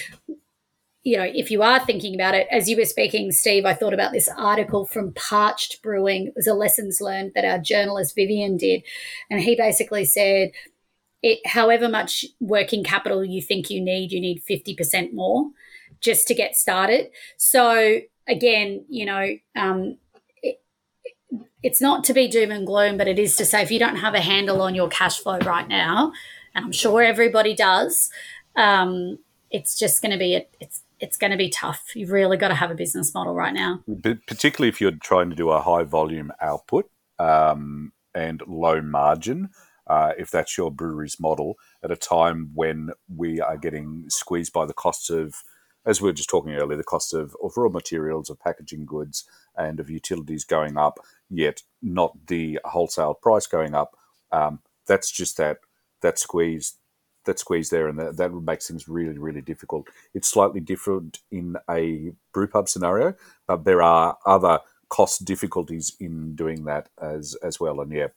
[1.06, 3.94] you know, if you are thinking about it, as you were speaking, Steve, I thought
[3.94, 6.26] about this article from Parched Brewing.
[6.26, 8.82] It was a lessons learned that our journalist Vivian did.
[9.30, 10.50] And he basically said,
[11.22, 15.52] it, however much working capital you think you need, you need 50% more
[16.02, 17.12] just to get started.
[17.38, 19.98] So again, you know, um,
[20.42, 20.60] it,
[21.62, 23.98] it's not to be doom and gloom, but it is to say if you don't
[23.98, 26.14] have a handle on your cash flow right now,
[26.56, 28.10] and I'm sure everybody does,
[28.56, 29.20] um,
[29.52, 31.96] it's just going to be a, it's it's going to be tough.
[31.96, 33.82] You've really got to have a business model right now.
[33.88, 39.50] But particularly if you're trying to do a high volume output um, and low margin,
[39.88, 44.66] uh, if that's your brewery's model, at a time when we are getting squeezed by
[44.66, 45.44] the costs of
[45.86, 49.24] as we were just talking earlier, the cost of, of raw materials, of packaging goods,
[49.56, 53.96] and of utilities going up, yet not the wholesale price going up.
[54.32, 55.60] Um, that's just that
[56.02, 56.78] that squeeze
[57.26, 59.88] that squeeze there, and that, that makes things really really difficult.
[60.14, 63.16] It's slightly different in a brew pub scenario,
[63.48, 64.60] but there are other
[64.90, 67.82] cost difficulties in doing that as as well.
[67.82, 68.08] And yeah,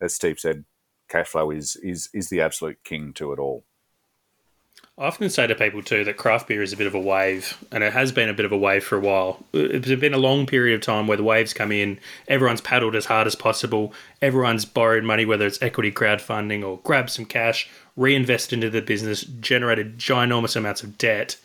[0.00, 0.64] as Steve said,
[1.08, 3.64] cash flow is is is the absolute king to it all.
[4.98, 7.56] I often say to people too that craft beer is a bit of a wave,
[7.70, 9.38] and it has been a bit of a wave for a while.
[9.52, 13.06] It's been a long period of time where the waves come in, everyone's paddled as
[13.06, 18.52] hard as possible, everyone's borrowed money, whether it's equity crowdfunding or grabbed some cash, reinvest
[18.52, 21.36] into the business, generated ginormous amounts of debt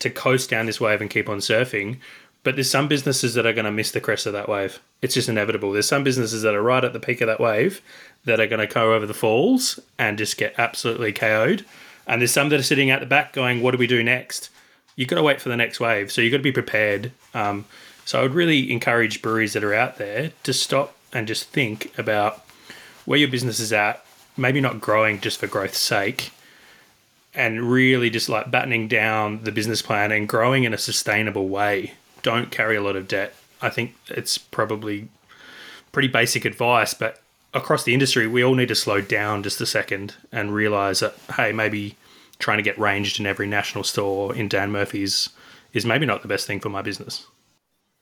[0.00, 1.98] to coast down this wave and keep on surfing.
[2.42, 4.80] But there's some businesses that are going to miss the crest of that wave.
[5.00, 5.70] It's just inevitable.
[5.70, 7.80] There's some businesses that are right at the peak of that wave
[8.24, 11.64] that are going to go over the falls and just get absolutely KO'd
[12.06, 14.50] and there's some that are sitting at the back going, "What do we do next?"
[14.94, 17.12] You've got to wait for the next wave, so you've got to be prepared.
[17.34, 17.66] Um,
[18.06, 21.96] so I would really encourage breweries that are out there to stop and just think
[21.98, 22.44] about
[23.04, 24.04] where your business is at.
[24.36, 26.30] Maybe not growing just for growth's sake,
[27.34, 31.94] and really just like battening down the business plan and growing in a sustainable way.
[32.22, 33.34] Don't carry a lot of debt.
[33.60, 35.08] I think it's probably
[35.92, 37.20] pretty basic advice, but
[37.56, 41.16] across the industry, we all need to slow down just a second and realize that,
[41.36, 41.96] hey, maybe
[42.38, 45.30] trying to get ranged in every national store in Dan Murphy's
[45.72, 47.26] is maybe not the best thing for my business.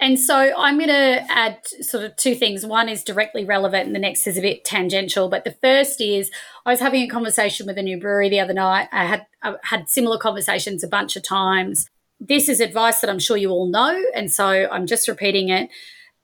[0.00, 2.66] And so I'm going to add sort of two things.
[2.66, 5.28] One is directly relevant, and the next is a bit tangential.
[5.28, 6.30] But the first is
[6.66, 8.88] I was having a conversation with a new brewery the other night.
[8.92, 11.88] I had I had similar conversations a bunch of times.
[12.18, 15.70] This is advice that I'm sure you all know, and so I'm just repeating it.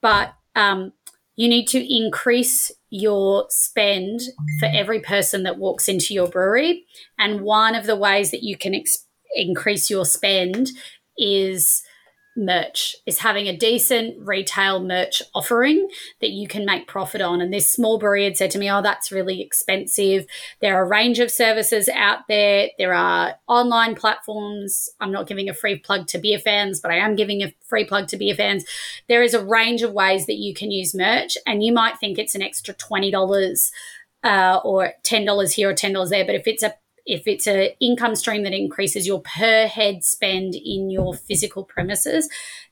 [0.00, 0.92] But um,
[1.40, 4.20] you need to increase your spend
[4.59, 6.85] for every person that walks into your brewery.
[7.18, 10.68] And one of the ways that you can ex- increase your spend
[11.16, 11.83] is
[12.36, 15.88] merch is having a decent retail merch offering
[16.20, 17.40] that you can make profit on.
[17.40, 20.26] And this small brewery had said to me, Oh, that's really expensive.
[20.60, 22.68] There are a range of services out there.
[22.78, 24.88] There are online platforms.
[25.00, 27.84] I'm not giving a free plug to beer fans, but I am giving a free
[27.84, 28.64] plug to beer fans.
[29.08, 32.18] There is a range of ways that you can use merch, and you might think
[32.18, 33.70] it's an extra $20
[34.22, 36.24] uh, or $10 here or $10 there.
[36.24, 36.74] But if it's a
[37.06, 42.28] if it's an income stream that increases your per head spend in your physical premises,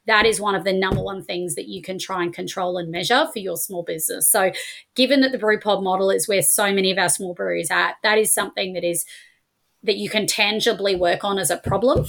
[0.08, 2.90] that is one of the number one things that you can try and control and
[2.90, 4.28] measure for your small business.
[4.30, 4.50] So,
[4.96, 8.18] given that the brewpub model is where so many of our small breweries at, that
[8.18, 9.04] is something that is
[9.82, 12.04] that you can tangibly work on as a problem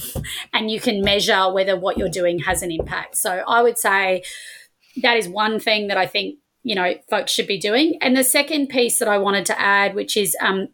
[0.52, 3.16] and you can measure whether what you're doing has an impact.
[3.16, 4.22] So, I would say
[5.02, 7.98] that is one thing that I think you know folks should be doing.
[8.00, 10.68] And the second piece that I wanted to add, which is um,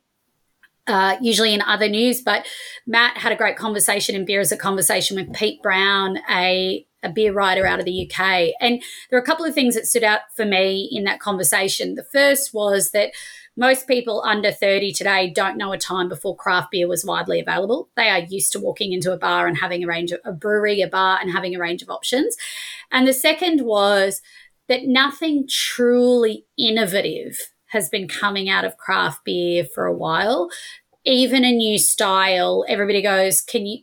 [0.86, 2.20] uh, usually in other news.
[2.20, 2.46] But
[2.86, 7.10] Matt had a great conversation in Beer is a Conversation with Pete Brown, a, a
[7.10, 8.54] beer writer out of the UK.
[8.60, 11.94] And there are a couple of things that stood out for me in that conversation.
[11.94, 13.10] The first was that
[13.58, 17.88] most people under 30 today don't know a time before craft beer was widely available.
[17.96, 20.82] They are used to walking into a bar and having a range of a brewery,
[20.82, 22.36] a bar, and having a range of options.
[22.90, 24.20] And the second was
[24.68, 30.48] that nothing truly innovative has been coming out of craft beer for a while.
[31.04, 33.82] Even a new style, everybody goes, "Can you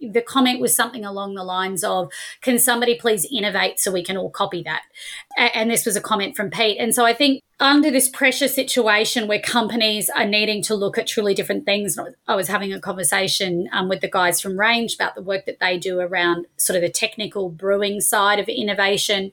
[0.00, 4.16] the comment was something along the lines of, "Can somebody please innovate so we can
[4.16, 4.82] all copy that?"
[5.36, 6.78] And this was a comment from Pete.
[6.78, 11.06] And so I think under this pressure situation where companies are needing to look at
[11.06, 15.14] truly different things, I was having a conversation um, with the guys from Range about
[15.14, 19.32] the work that they do around sort of the technical brewing side of innovation.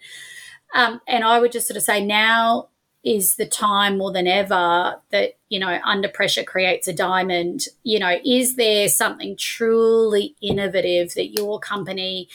[0.73, 2.69] Um, and I would just sort of say now
[3.03, 7.65] is the time more than ever that you know under pressure creates a diamond.
[7.83, 12.29] You know is there something truly innovative that your company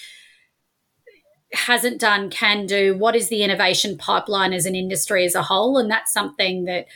[1.53, 2.97] hasn't done can do?
[2.97, 5.79] What is the innovation pipeline as an industry as a whole?
[5.79, 6.87] And that's something that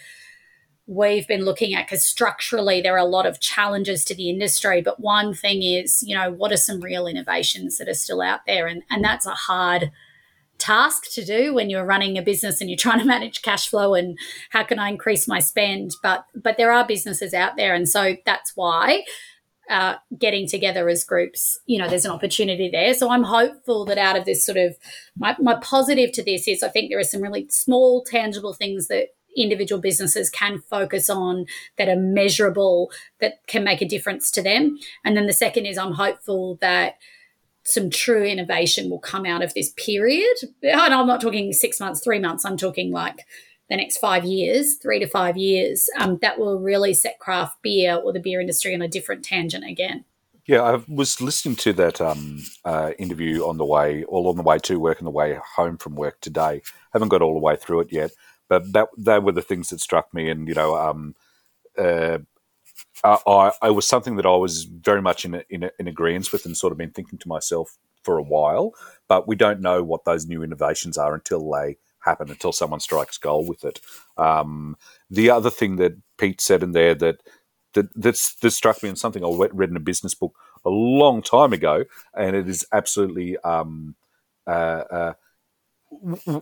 [0.86, 4.82] we've been looking at because structurally there are a lot of challenges to the industry.
[4.82, 8.40] But one thing is you know what are some real innovations that are still out
[8.46, 8.66] there?
[8.66, 9.90] And and that's a hard
[10.62, 13.94] task to do when you're running a business and you're trying to manage cash flow
[13.94, 14.18] and
[14.50, 15.92] how can I increase my spend.
[16.02, 19.04] But but there are businesses out there, and so that's why.
[19.70, 22.92] Uh, getting together as groups, you know, there's an opportunity there.
[22.92, 24.76] So I'm hopeful that out of this sort of
[25.16, 28.88] my, my positive to this is I think there are some really small, tangible things
[28.88, 29.06] that
[29.36, 31.46] individual businesses can focus on
[31.78, 32.90] that are measurable
[33.20, 34.78] that can make a difference to them.
[35.04, 36.96] And then the second is I'm hopeful that
[37.64, 40.36] some true innovation will come out of this period.
[40.62, 43.26] And I'm not talking six months, three months, I'm talking like
[43.70, 47.94] the next five years, three to five years, um, that will really set craft beer
[47.94, 50.04] or the beer industry on a different tangent again.
[50.46, 54.42] Yeah, I was listening to that um, uh, interview on the way, all on the
[54.42, 56.62] way to work and the way home from work today.
[56.92, 58.10] Haven't got all the way through it yet,
[58.48, 60.28] but that they were the things that struck me.
[60.28, 61.14] And you know, um,
[61.78, 62.18] uh,
[63.04, 66.46] uh, I, it was something that I was very much in in, in agreement with,
[66.46, 68.74] and sort of been thinking to myself for a while.
[69.08, 73.18] But we don't know what those new innovations are until they happen, until someone strikes
[73.18, 73.80] gold with it.
[74.16, 74.76] Um,
[75.10, 77.22] the other thing that Pete said in there that
[77.74, 80.34] that that's, that struck me and something I read in a business book
[80.64, 81.84] a long time ago,
[82.16, 83.36] and it is absolutely.
[83.38, 83.96] Um,
[84.46, 85.12] uh, uh,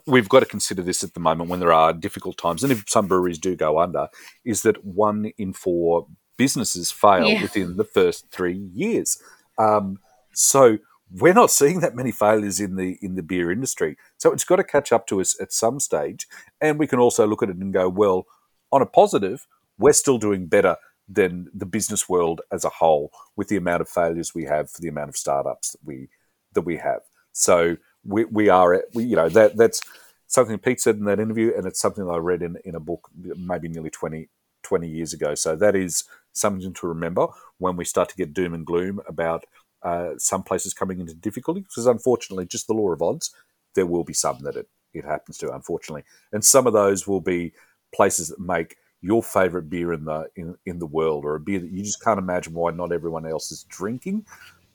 [0.06, 2.84] we've got to consider this at the moment when there are difficult times, and if
[2.88, 4.08] some breweries do go under,
[4.44, 6.06] is that one in four
[6.40, 7.42] businesses fail yeah.
[7.42, 9.22] within the first three years.
[9.58, 9.98] Um,
[10.32, 10.78] so
[11.12, 13.98] we're not seeing that many failures in the in the beer industry.
[14.16, 16.26] So it's got to catch up to us at some stage,
[16.58, 18.26] and we can also look at it and go, well,
[18.72, 20.76] on a positive, we're still doing better
[21.06, 24.80] than the business world as a whole with the amount of failures we have for
[24.80, 26.08] the amount of startups that we
[26.54, 27.02] that we have.
[27.32, 29.82] So we, we are at, we, you know that that's
[30.26, 33.10] something Pete said in that interview, and it's something I read in in a book
[33.14, 34.30] maybe nearly 20,
[34.62, 35.34] 20 years ago.
[35.34, 37.26] So that is something to remember
[37.58, 39.44] when we start to get doom and gloom about
[39.82, 43.34] uh, some places coming into difficulty, because unfortunately, just the law of odds,
[43.74, 46.04] there will be some that it, it happens to, unfortunately.
[46.32, 47.52] And some of those will be
[47.94, 51.58] places that make your favorite beer in the in, in the world or a beer
[51.58, 54.26] that you just can't imagine why not everyone else is drinking,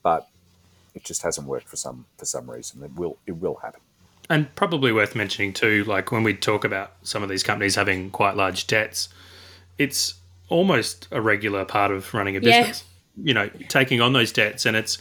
[0.02, 0.28] but
[0.96, 2.84] it just hasn't worked for some for some reason.
[2.84, 3.82] It will it will happen.
[4.30, 8.10] And probably worth mentioning too, like when we talk about some of these companies having
[8.10, 9.10] quite large debts,
[9.78, 10.16] it's
[10.50, 12.84] almost a regular part of running a business.
[12.84, 13.24] Yeah.
[13.24, 14.98] You know, taking on those debts, and it's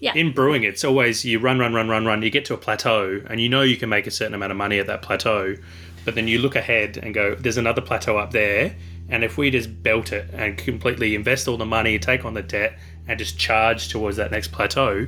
[0.00, 0.14] yeah.
[0.14, 0.64] in brewing.
[0.64, 2.22] It's always you run, run, run, run, run.
[2.22, 4.58] You get to a plateau, and you know you can make a certain amount of
[4.58, 5.56] money at that plateau,
[6.04, 8.74] but then you look ahead and go, "There's another plateau up there."
[9.08, 12.42] And if we just belt it and completely invest all the money, take on the
[12.42, 15.06] debt, and just charge towards that next plateau,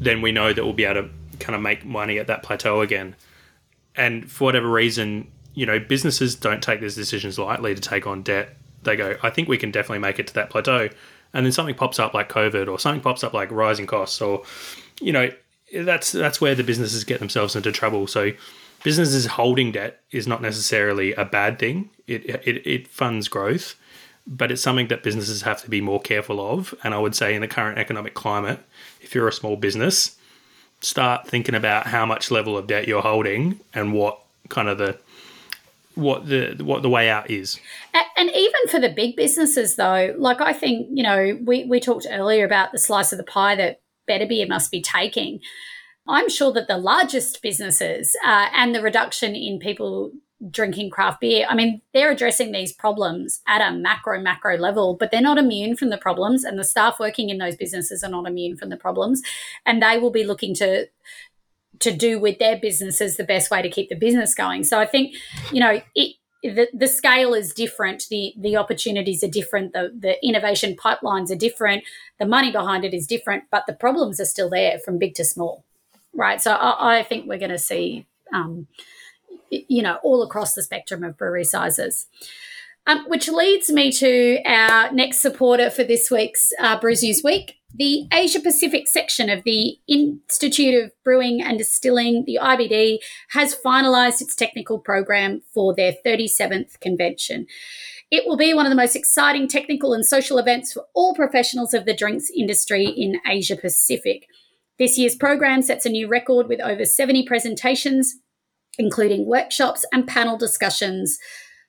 [0.00, 2.80] then we know that we'll be able to kind of make money at that plateau
[2.80, 3.14] again.
[3.96, 8.22] And for whatever reason, you know, businesses don't take these decisions lightly to take on
[8.22, 10.88] debt they go, I think we can definitely make it to that plateau.
[11.32, 14.44] And then something pops up like COVID or something pops up like rising costs or,
[15.00, 15.30] you know,
[15.74, 18.06] that's that's where the businesses get themselves into trouble.
[18.06, 18.32] So
[18.84, 21.90] businesses holding debt is not necessarily a bad thing.
[22.06, 23.74] It, it, it funds growth,
[24.26, 26.74] but it's something that businesses have to be more careful of.
[26.84, 28.60] And I would say in the current economic climate,
[29.00, 30.16] if you're a small business,
[30.80, 34.98] start thinking about how much level of debt you're holding and what kind of the
[35.94, 37.58] what the what the way out is.
[38.16, 42.06] And even for the big businesses, though, like I think you know, we we talked
[42.10, 45.40] earlier about the slice of the pie that Better Beer must be taking.
[46.06, 50.12] I'm sure that the largest businesses uh, and the reduction in people
[50.50, 55.10] drinking craft beer, I mean, they're addressing these problems at a macro, macro level, but
[55.10, 56.44] they're not immune from the problems.
[56.44, 59.22] And the staff working in those businesses are not immune from the problems.
[59.64, 60.86] And they will be looking to
[61.80, 64.64] to do with their businesses the best way to keep the business going.
[64.64, 65.14] So I think,
[65.52, 70.24] you know, it the, the scale is different, the the opportunities are different, the the
[70.26, 71.84] innovation pipelines are different,
[72.18, 75.24] the money behind it is different, but the problems are still there from big to
[75.24, 75.64] small.
[76.12, 76.40] Right.
[76.40, 78.66] So I, I think we're going to see um,
[79.50, 82.06] you know, all across the spectrum of brewery sizes.
[82.86, 87.56] Um, which leads me to our next supporter for this week's uh, Brews News Week.
[87.74, 92.98] The Asia Pacific section of the Institute of Brewing and Distilling, the IBD,
[93.30, 97.46] has finalised its technical program for their 37th convention.
[98.10, 101.74] It will be one of the most exciting technical and social events for all professionals
[101.74, 104.28] of the drinks industry in Asia Pacific.
[104.78, 108.14] This year's program sets a new record with over 70 presentations,
[108.78, 111.18] including workshops and panel discussions.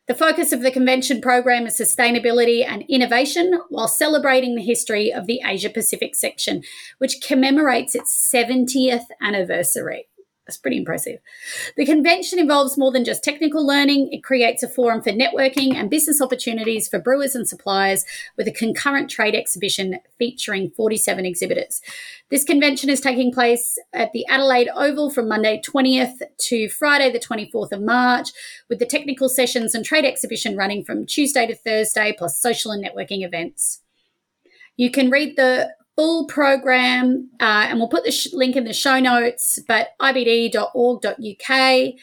[0.07, 5.25] The focus of the convention program is sustainability and innovation while celebrating the history of
[5.25, 6.61] the Asia Pacific section,
[6.99, 10.07] which commemorates its 70th anniversary.
[10.45, 11.19] That's pretty impressive.
[11.75, 14.09] The convention involves more than just technical learning.
[14.11, 18.05] It creates a forum for networking and business opportunities for brewers and suppliers
[18.37, 21.81] with a concurrent trade exhibition featuring 47 exhibitors.
[22.29, 27.19] This convention is taking place at the Adelaide Oval from Monday 20th to Friday the
[27.19, 28.29] 24th of March,
[28.69, 32.85] with the technical sessions and trade exhibition running from Tuesday to Thursday, plus social and
[32.85, 33.81] networking events.
[34.77, 38.73] You can read the full program, uh, and we'll put the sh- link in the
[38.73, 41.93] show notes, but ibd.org.uk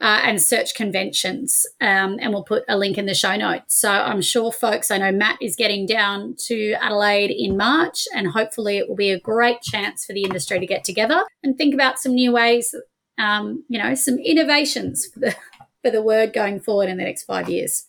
[0.00, 3.80] uh, and search conventions, um, and we'll put a link in the show notes.
[3.80, 8.28] So I'm sure, folks, I know Matt is getting down to Adelaide in March, and
[8.28, 11.72] hopefully it will be a great chance for the industry to get together and think
[11.72, 12.74] about some new ways,
[13.18, 15.36] um, you know, some innovations for the,
[15.82, 17.86] for the word going forward in the next five years.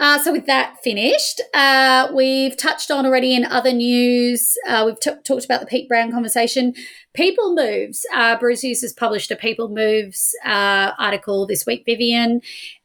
[0.00, 4.56] Uh, so with that finished, uh, we've touched on already in other news.
[4.66, 6.72] Uh, we've t- talked about the Pete Brown conversation.
[7.14, 8.06] People Moves.
[8.14, 12.40] Uh, Brews News has published a People Moves uh, article this week, Vivian,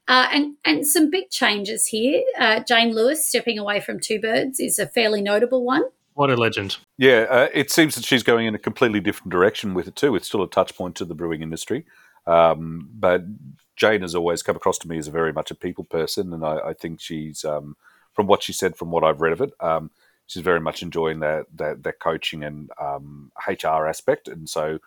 [0.07, 2.23] uh, and and some big changes here.
[2.39, 5.83] Uh, Jane Lewis stepping away from Two Birds is a fairly notable one.
[6.15, 6.77] What a legend!
[6.97, 10.15] Yeah, it seems that she's going in a completely different direction with it too.
[10.15, 11.85] It's still a touch point to the brewing industry,
[12.25, 13.23] um, but
[13.75, 16.45] Jane has always come across to me as a very much a people person, and
[16.45, 17.75] I, I think she's um,
[18.13, 19.91] from what she said, from what I've read of it, um,
[20.27, 24.79] she's very much enjoying that that, that coaching and um, HR aspect, and so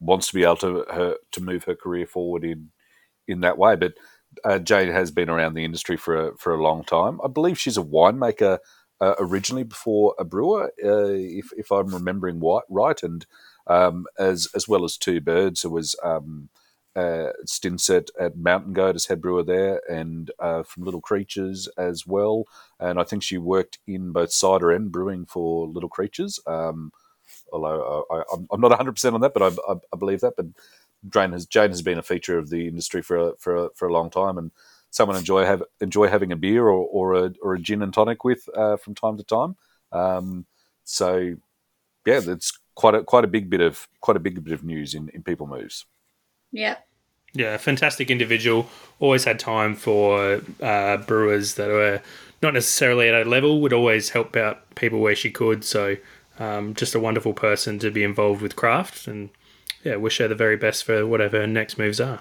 [0.00, 2.70] wants to be able to her to move her career forward in
[3.28, 3.76] in that way.
[3.76, 3.94] But
[4.44, 7.20] uh, Jane has been around the industry for a, for a long time.
[7.24, 8.58] I believe she's a winemaker
[9.00, 13.24] uh, originally before a brewer, uh, if if I'm remembering right, and
[13.66, 15.94] um, as as well as two birds, it was.
[16.02, 16.48] Um,
[16.96, 21.68] uh, stints at, at Mountain Goat as head brewer there, and uh, from Little Creatures
[21.78, 22.44] as well.
[22.78, 26.40] And I think she worked in both cider and brewing for Little Creatures.
[26.46, 26.92] Um,
[27.52, 30.34] although I, am not 100 percent on that, but I, I, I, believe that.
[30.36, 30.46] But
[31.08, 33.88] Jane has Jane has been a feature of the industry for a, for a, for
[33.88, 34.50] a long time, and
[34.90, 38.24] someone enjoy have enjoy having a beer or, or a or a gin and tonic
[38.24, 39.56] with uh, from time to time.
[39.92, 40.46] Um,
[40.84, 41.36] so
[42.06, 44.94] yeah, that's quite a quite a big bit of quite a big bit of news
[44.94, 45.86] in, in People Moves.
[46.52, 46.76] Yeah.
[47.32, 48.68] Yeah, fantastic individual.
[48.98, 52.02] Always had time for uh, brewers that were
[52.42, 55.64] not necessarily at a level, would always help out people where she could.
[55.64, 55.96] So,
[56.38, 59.06] um, just a wonderful person to be involved with craft.
[59.06, 59.30] And
[59.84, 62.20] yeah, wish her the very best for whatever her next moves are.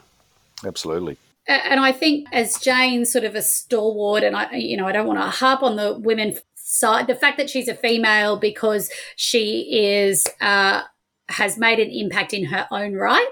[0.63, 1.17] Absolutely.
[1.47, 5.07] And I think as Jane, sort of a stalwart, and I, you know, I don't
[5.07, 9.61] want to harp on the women side, the fact that she's a female because she
[9.71, 10.83] is uh,
[11.29, 13.29] has made an impact in her own right.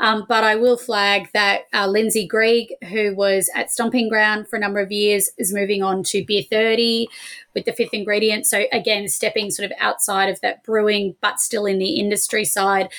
[0.00, 4.56] Um, but I will flag that uh, Lindsay Greig, who was at Stomping Ground for
[4.56, 7.08] a number of years, is moving on to Beer 30
[7.54, 8.46] with the fifth ingredient.
[8.46, 12.90] So, again, stepping sort of outside of that brewing, but still in the industry side.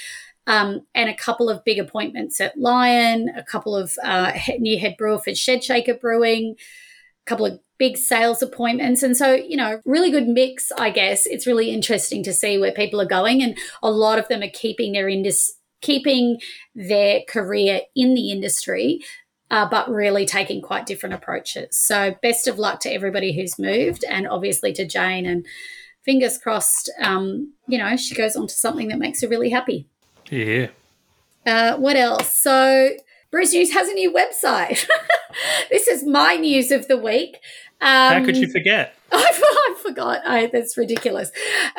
[0.47, 4.95] Um, and a couple of big appointments at Lion, a couple of uh, new head
[4.97, 9.01] brewer for Shedshaker Brewing, a couple of big sales appointments.
[9.01, 11.25] And so, you know, really good mix, I guess.
[11.25, 13.41] It's really interesting to see where people are going.
[13.41, 16.39] And a lot of them are keeping their industry keeping
[16.75, 18.99] their career in the industry,
[19.51, 21.77] uh, but really taking quite different approaches.
[21.77, 25.25] So, best of luck to everybody who's moved, and obviously to Jane.
[25.25, 25.45] And
[26.03, 29.87] fingers crossed, um, you know, she goes on to something that makes her really happy.
[30.29, 30.67] Yeah.
[31.45, 32.35] Uh, what else?
[32.35, 32.89] So,
[33.31, 34.87] Brews News has a new website.
[35.69, 37.37] this is my news of the week.
[37.81, 38.95] Um, How could you forget?
[39.11, 40.21] I, I forgot.
[40.25, 41.31] I, that's ridiculous.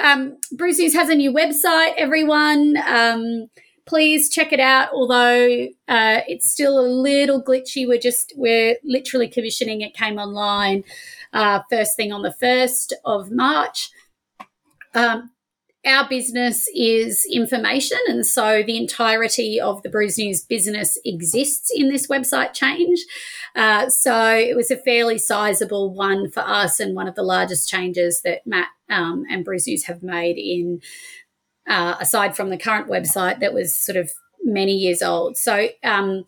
[0.03, 2.77] Um, Brews News has a new website, everyone.
[2.87, 3.49] Um,
[3.87, 4.91] please check it out.
[4.93, 9.81] Although uh, it's still a little glitchy, we're just we're literally commissioning.
[9.81, 10.85] It came online
[11.33, 13.91] uh, first thing on the first of March.
[14.95, 15.31] Um,
[15.87, 21.89] our business is information, and so the entirety of the Brews News business exists in
[21.89, 23.01] this website change.
[23.57, 27.69] Uh, so it was a fairly sizable one for us, and one of the largest
[27.69, 30.81] changes that Matt um, and Brews News have made in
[31.69, 34.11] uh, aside from the current website that was sort of
[34.43, 35.37] many years old.
[35.37, 36.25] So, um,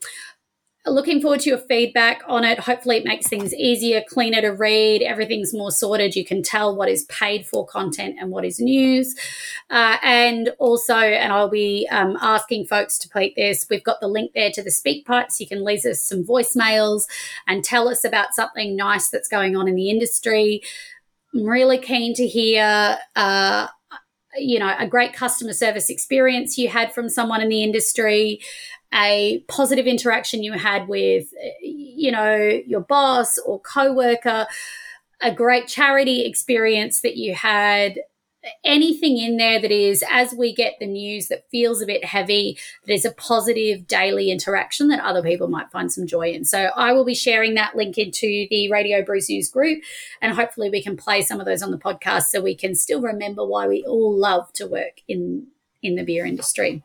[0.87, 2.59] looking forward to your feedback on it.
[2.59, 5.03] Hopefully, it makes things easier, cleaner to read.
[5.03, 6.17] Everything's more sorted.
[6.17, 9.15] You can tell what is paid for content and what is news.
[9.71, 13.67] Uh, and also, and I'll be um, asking folks to tweet this.
[13.71, 15.41] We've got the link there to the speak pipes.
[15.41, 17.05] You can leave us some voicemails
[17.47, 20.63] and tell us about something nice that's going on in the industry.
[21.33, 22.99] I'm really keen to hear.
[23.15, 23.69] Uh,
[24.35, 28.41] you know, a great customer service experience you had from someone in the industry,
[28.95, 34.47] a positive interaction you had with, you know, your boss or coworker,
[35.21, 37.99] a great charity experience that you had,
[38.65, 42.59] anything in there that is, as we get the news that feels a bit heavy,
[42.85, 46.45] that is a positive daily interaction that other people might find some joy in.
[46.45, 49.83] So I will be sharing that link into the Radio Brews News group,
[50.21, 53.01] and hopefully we can play some of those on the podcast so we can still
[53.01, 55.47] remember why we all love to work in
[55.83, 56.83] in the beer industry.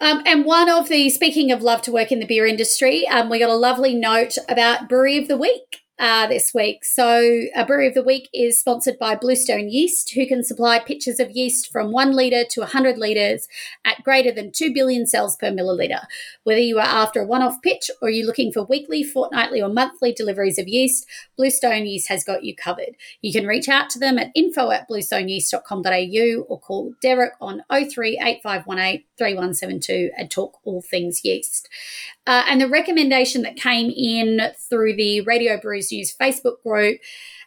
[0.00, 3.28] Um, and one of the, speaking of love to work in the beer industry, um,
[3.28, 6.84] we got a lovely note about Brewery of the Week uh, this week.
[6.84, 11.18] So, a brewery of the week is sponsored by Bluestone Yeast, who can supply pitchers
[11.18, 13.48] of yeast from one litre to 100 litres
[13.84, 16.04] at greater than 2 billion cells per milliliter.
[16.44, 19.68] Whether you are after a one off pitch or you're looking for weekly, fortnightly, or
[19.68, 22.96] monthly deliveries of yeast, Bluestone Yeast has got you covered.
[23.20, 28.20] You can reach out to them at info at bluestoneyeast.com.au or call Derek on 03
[28.22, 31.68] 8518 3172 and talk all things yeast.
[32.26, 37.00] Uh, and the recommendation that came in through the Radio Brews News Facebook group,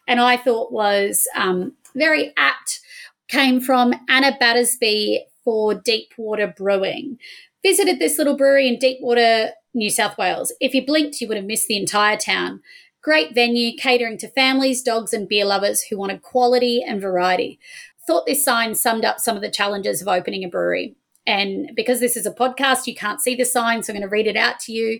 [0.06, 2.80] and I thought was um, very apt,
[3.28, 7.18] came from Anna Battersby for Deepwater Brewing.
[7.62, 10.52] Visited this little brewery in Deepwater, New South Wales.
[10.60, 12.60] If you blinked, you would have missed the entire town.
[13.02, 17.58] Great venue, catering to families, dogs, and beer lovers who wanted quality and variety.
[18.06, 20.96] Thought this sign summed up some of the challenges of opening a brewery.
[21.26, 24.12] And because this is a podcast, you can't see the sign, so I'm going to
[24.12, 24.98] read it out to you.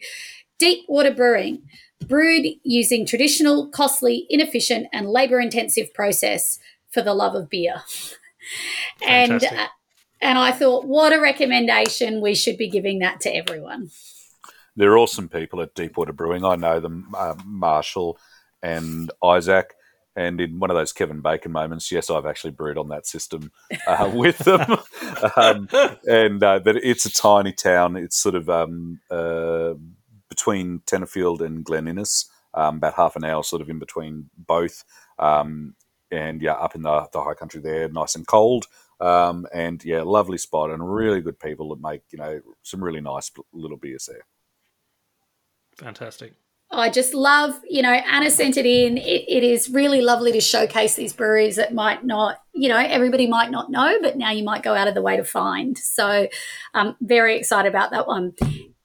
[0.59, 1.63] Deepwater Brewing,
[2.03, 6.59] brewed using traditional, costly, inefficient, and labor intensive process
[6.91, 7.83] for the love of beer.
[9.07, 9.69] and uh,
[10.21, 12.21] and I thought, what a recommendation!
[12.21, 13.91] We should be giving that to everyone.
[14.77, 16.45] They're awesome people at Deepwater Brewing.
[16.45, 18.19] I know them, uh, Marshall
[18.63, 19.75] and Isaac.
[20.15, 23.51] And in one of those Kevin Bacon moments, yes, I've actually brewed on that system
[23.87, 24.79] uh, with them.
[25.37, 25.69] um,
[26.07, 27.97] and uh, but it's a tiny town.
[27.97, 29.75] It's sort of um, uh,
[30.33, 34.83] between Tenterfield and Glen Innes, um, about half an hour, sort of in between both.
[35.19, 35.75] Um,
[36.11, 38.67] and yeah, up in the, the high country there, nice and cold.
[38.99, 43.01] Um, and yeah, lovely spot and really good people that make you know some really
[43.01, 44.25] nice little beers there.
[45.77, 46.33] Fantastic.
[46.75, 48.97] I just love, you know, Anna sent it in.
[48.97, 53.27] It, it is really lovely to showcase these breweries that might not, you know, everybody
[53.27, 55.77] might not know, but now you might go out of the way to find.
[55.77, 56.29] So
[56.73, 58.33] I'm very excited about that one.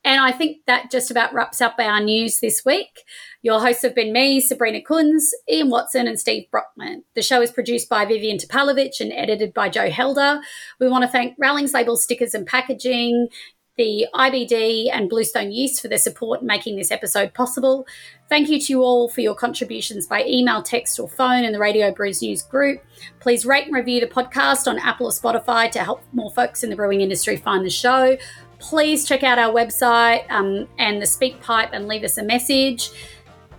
[0.08, 3.04] And I think that just about wraps up our news this week.
[3.42, 7.04] Your hosts have been me, Sabrina Kunz, Ian Watson, and Steve Brockman.
[7.14, 10.40] The show is produced by Vivian Topalovich and edited by Joe Helder.
[10.80, 13.28] We want to thank Rallings Label Stickers and Packaging,
[13.76, 17.86] the IBD and Bluestone Yeast for their support in making this episode possible.
[18.30, 21.60] Thank you to you all for your contributions by email, text, or phone in the
[21.60, 22.82] Radio Brews News group.
[23.20, 26.70] Please rate and review the podcast on Apple or Spotify to help more folks in
[26.70, 28.18] the brewing industry find the show.
[28.60, 32.92] Please check out our website um, and the Speak Pipe and leave us a message.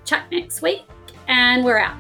[0.04, 0.82] Chat next week,
[1.28, 1.96] and we're out.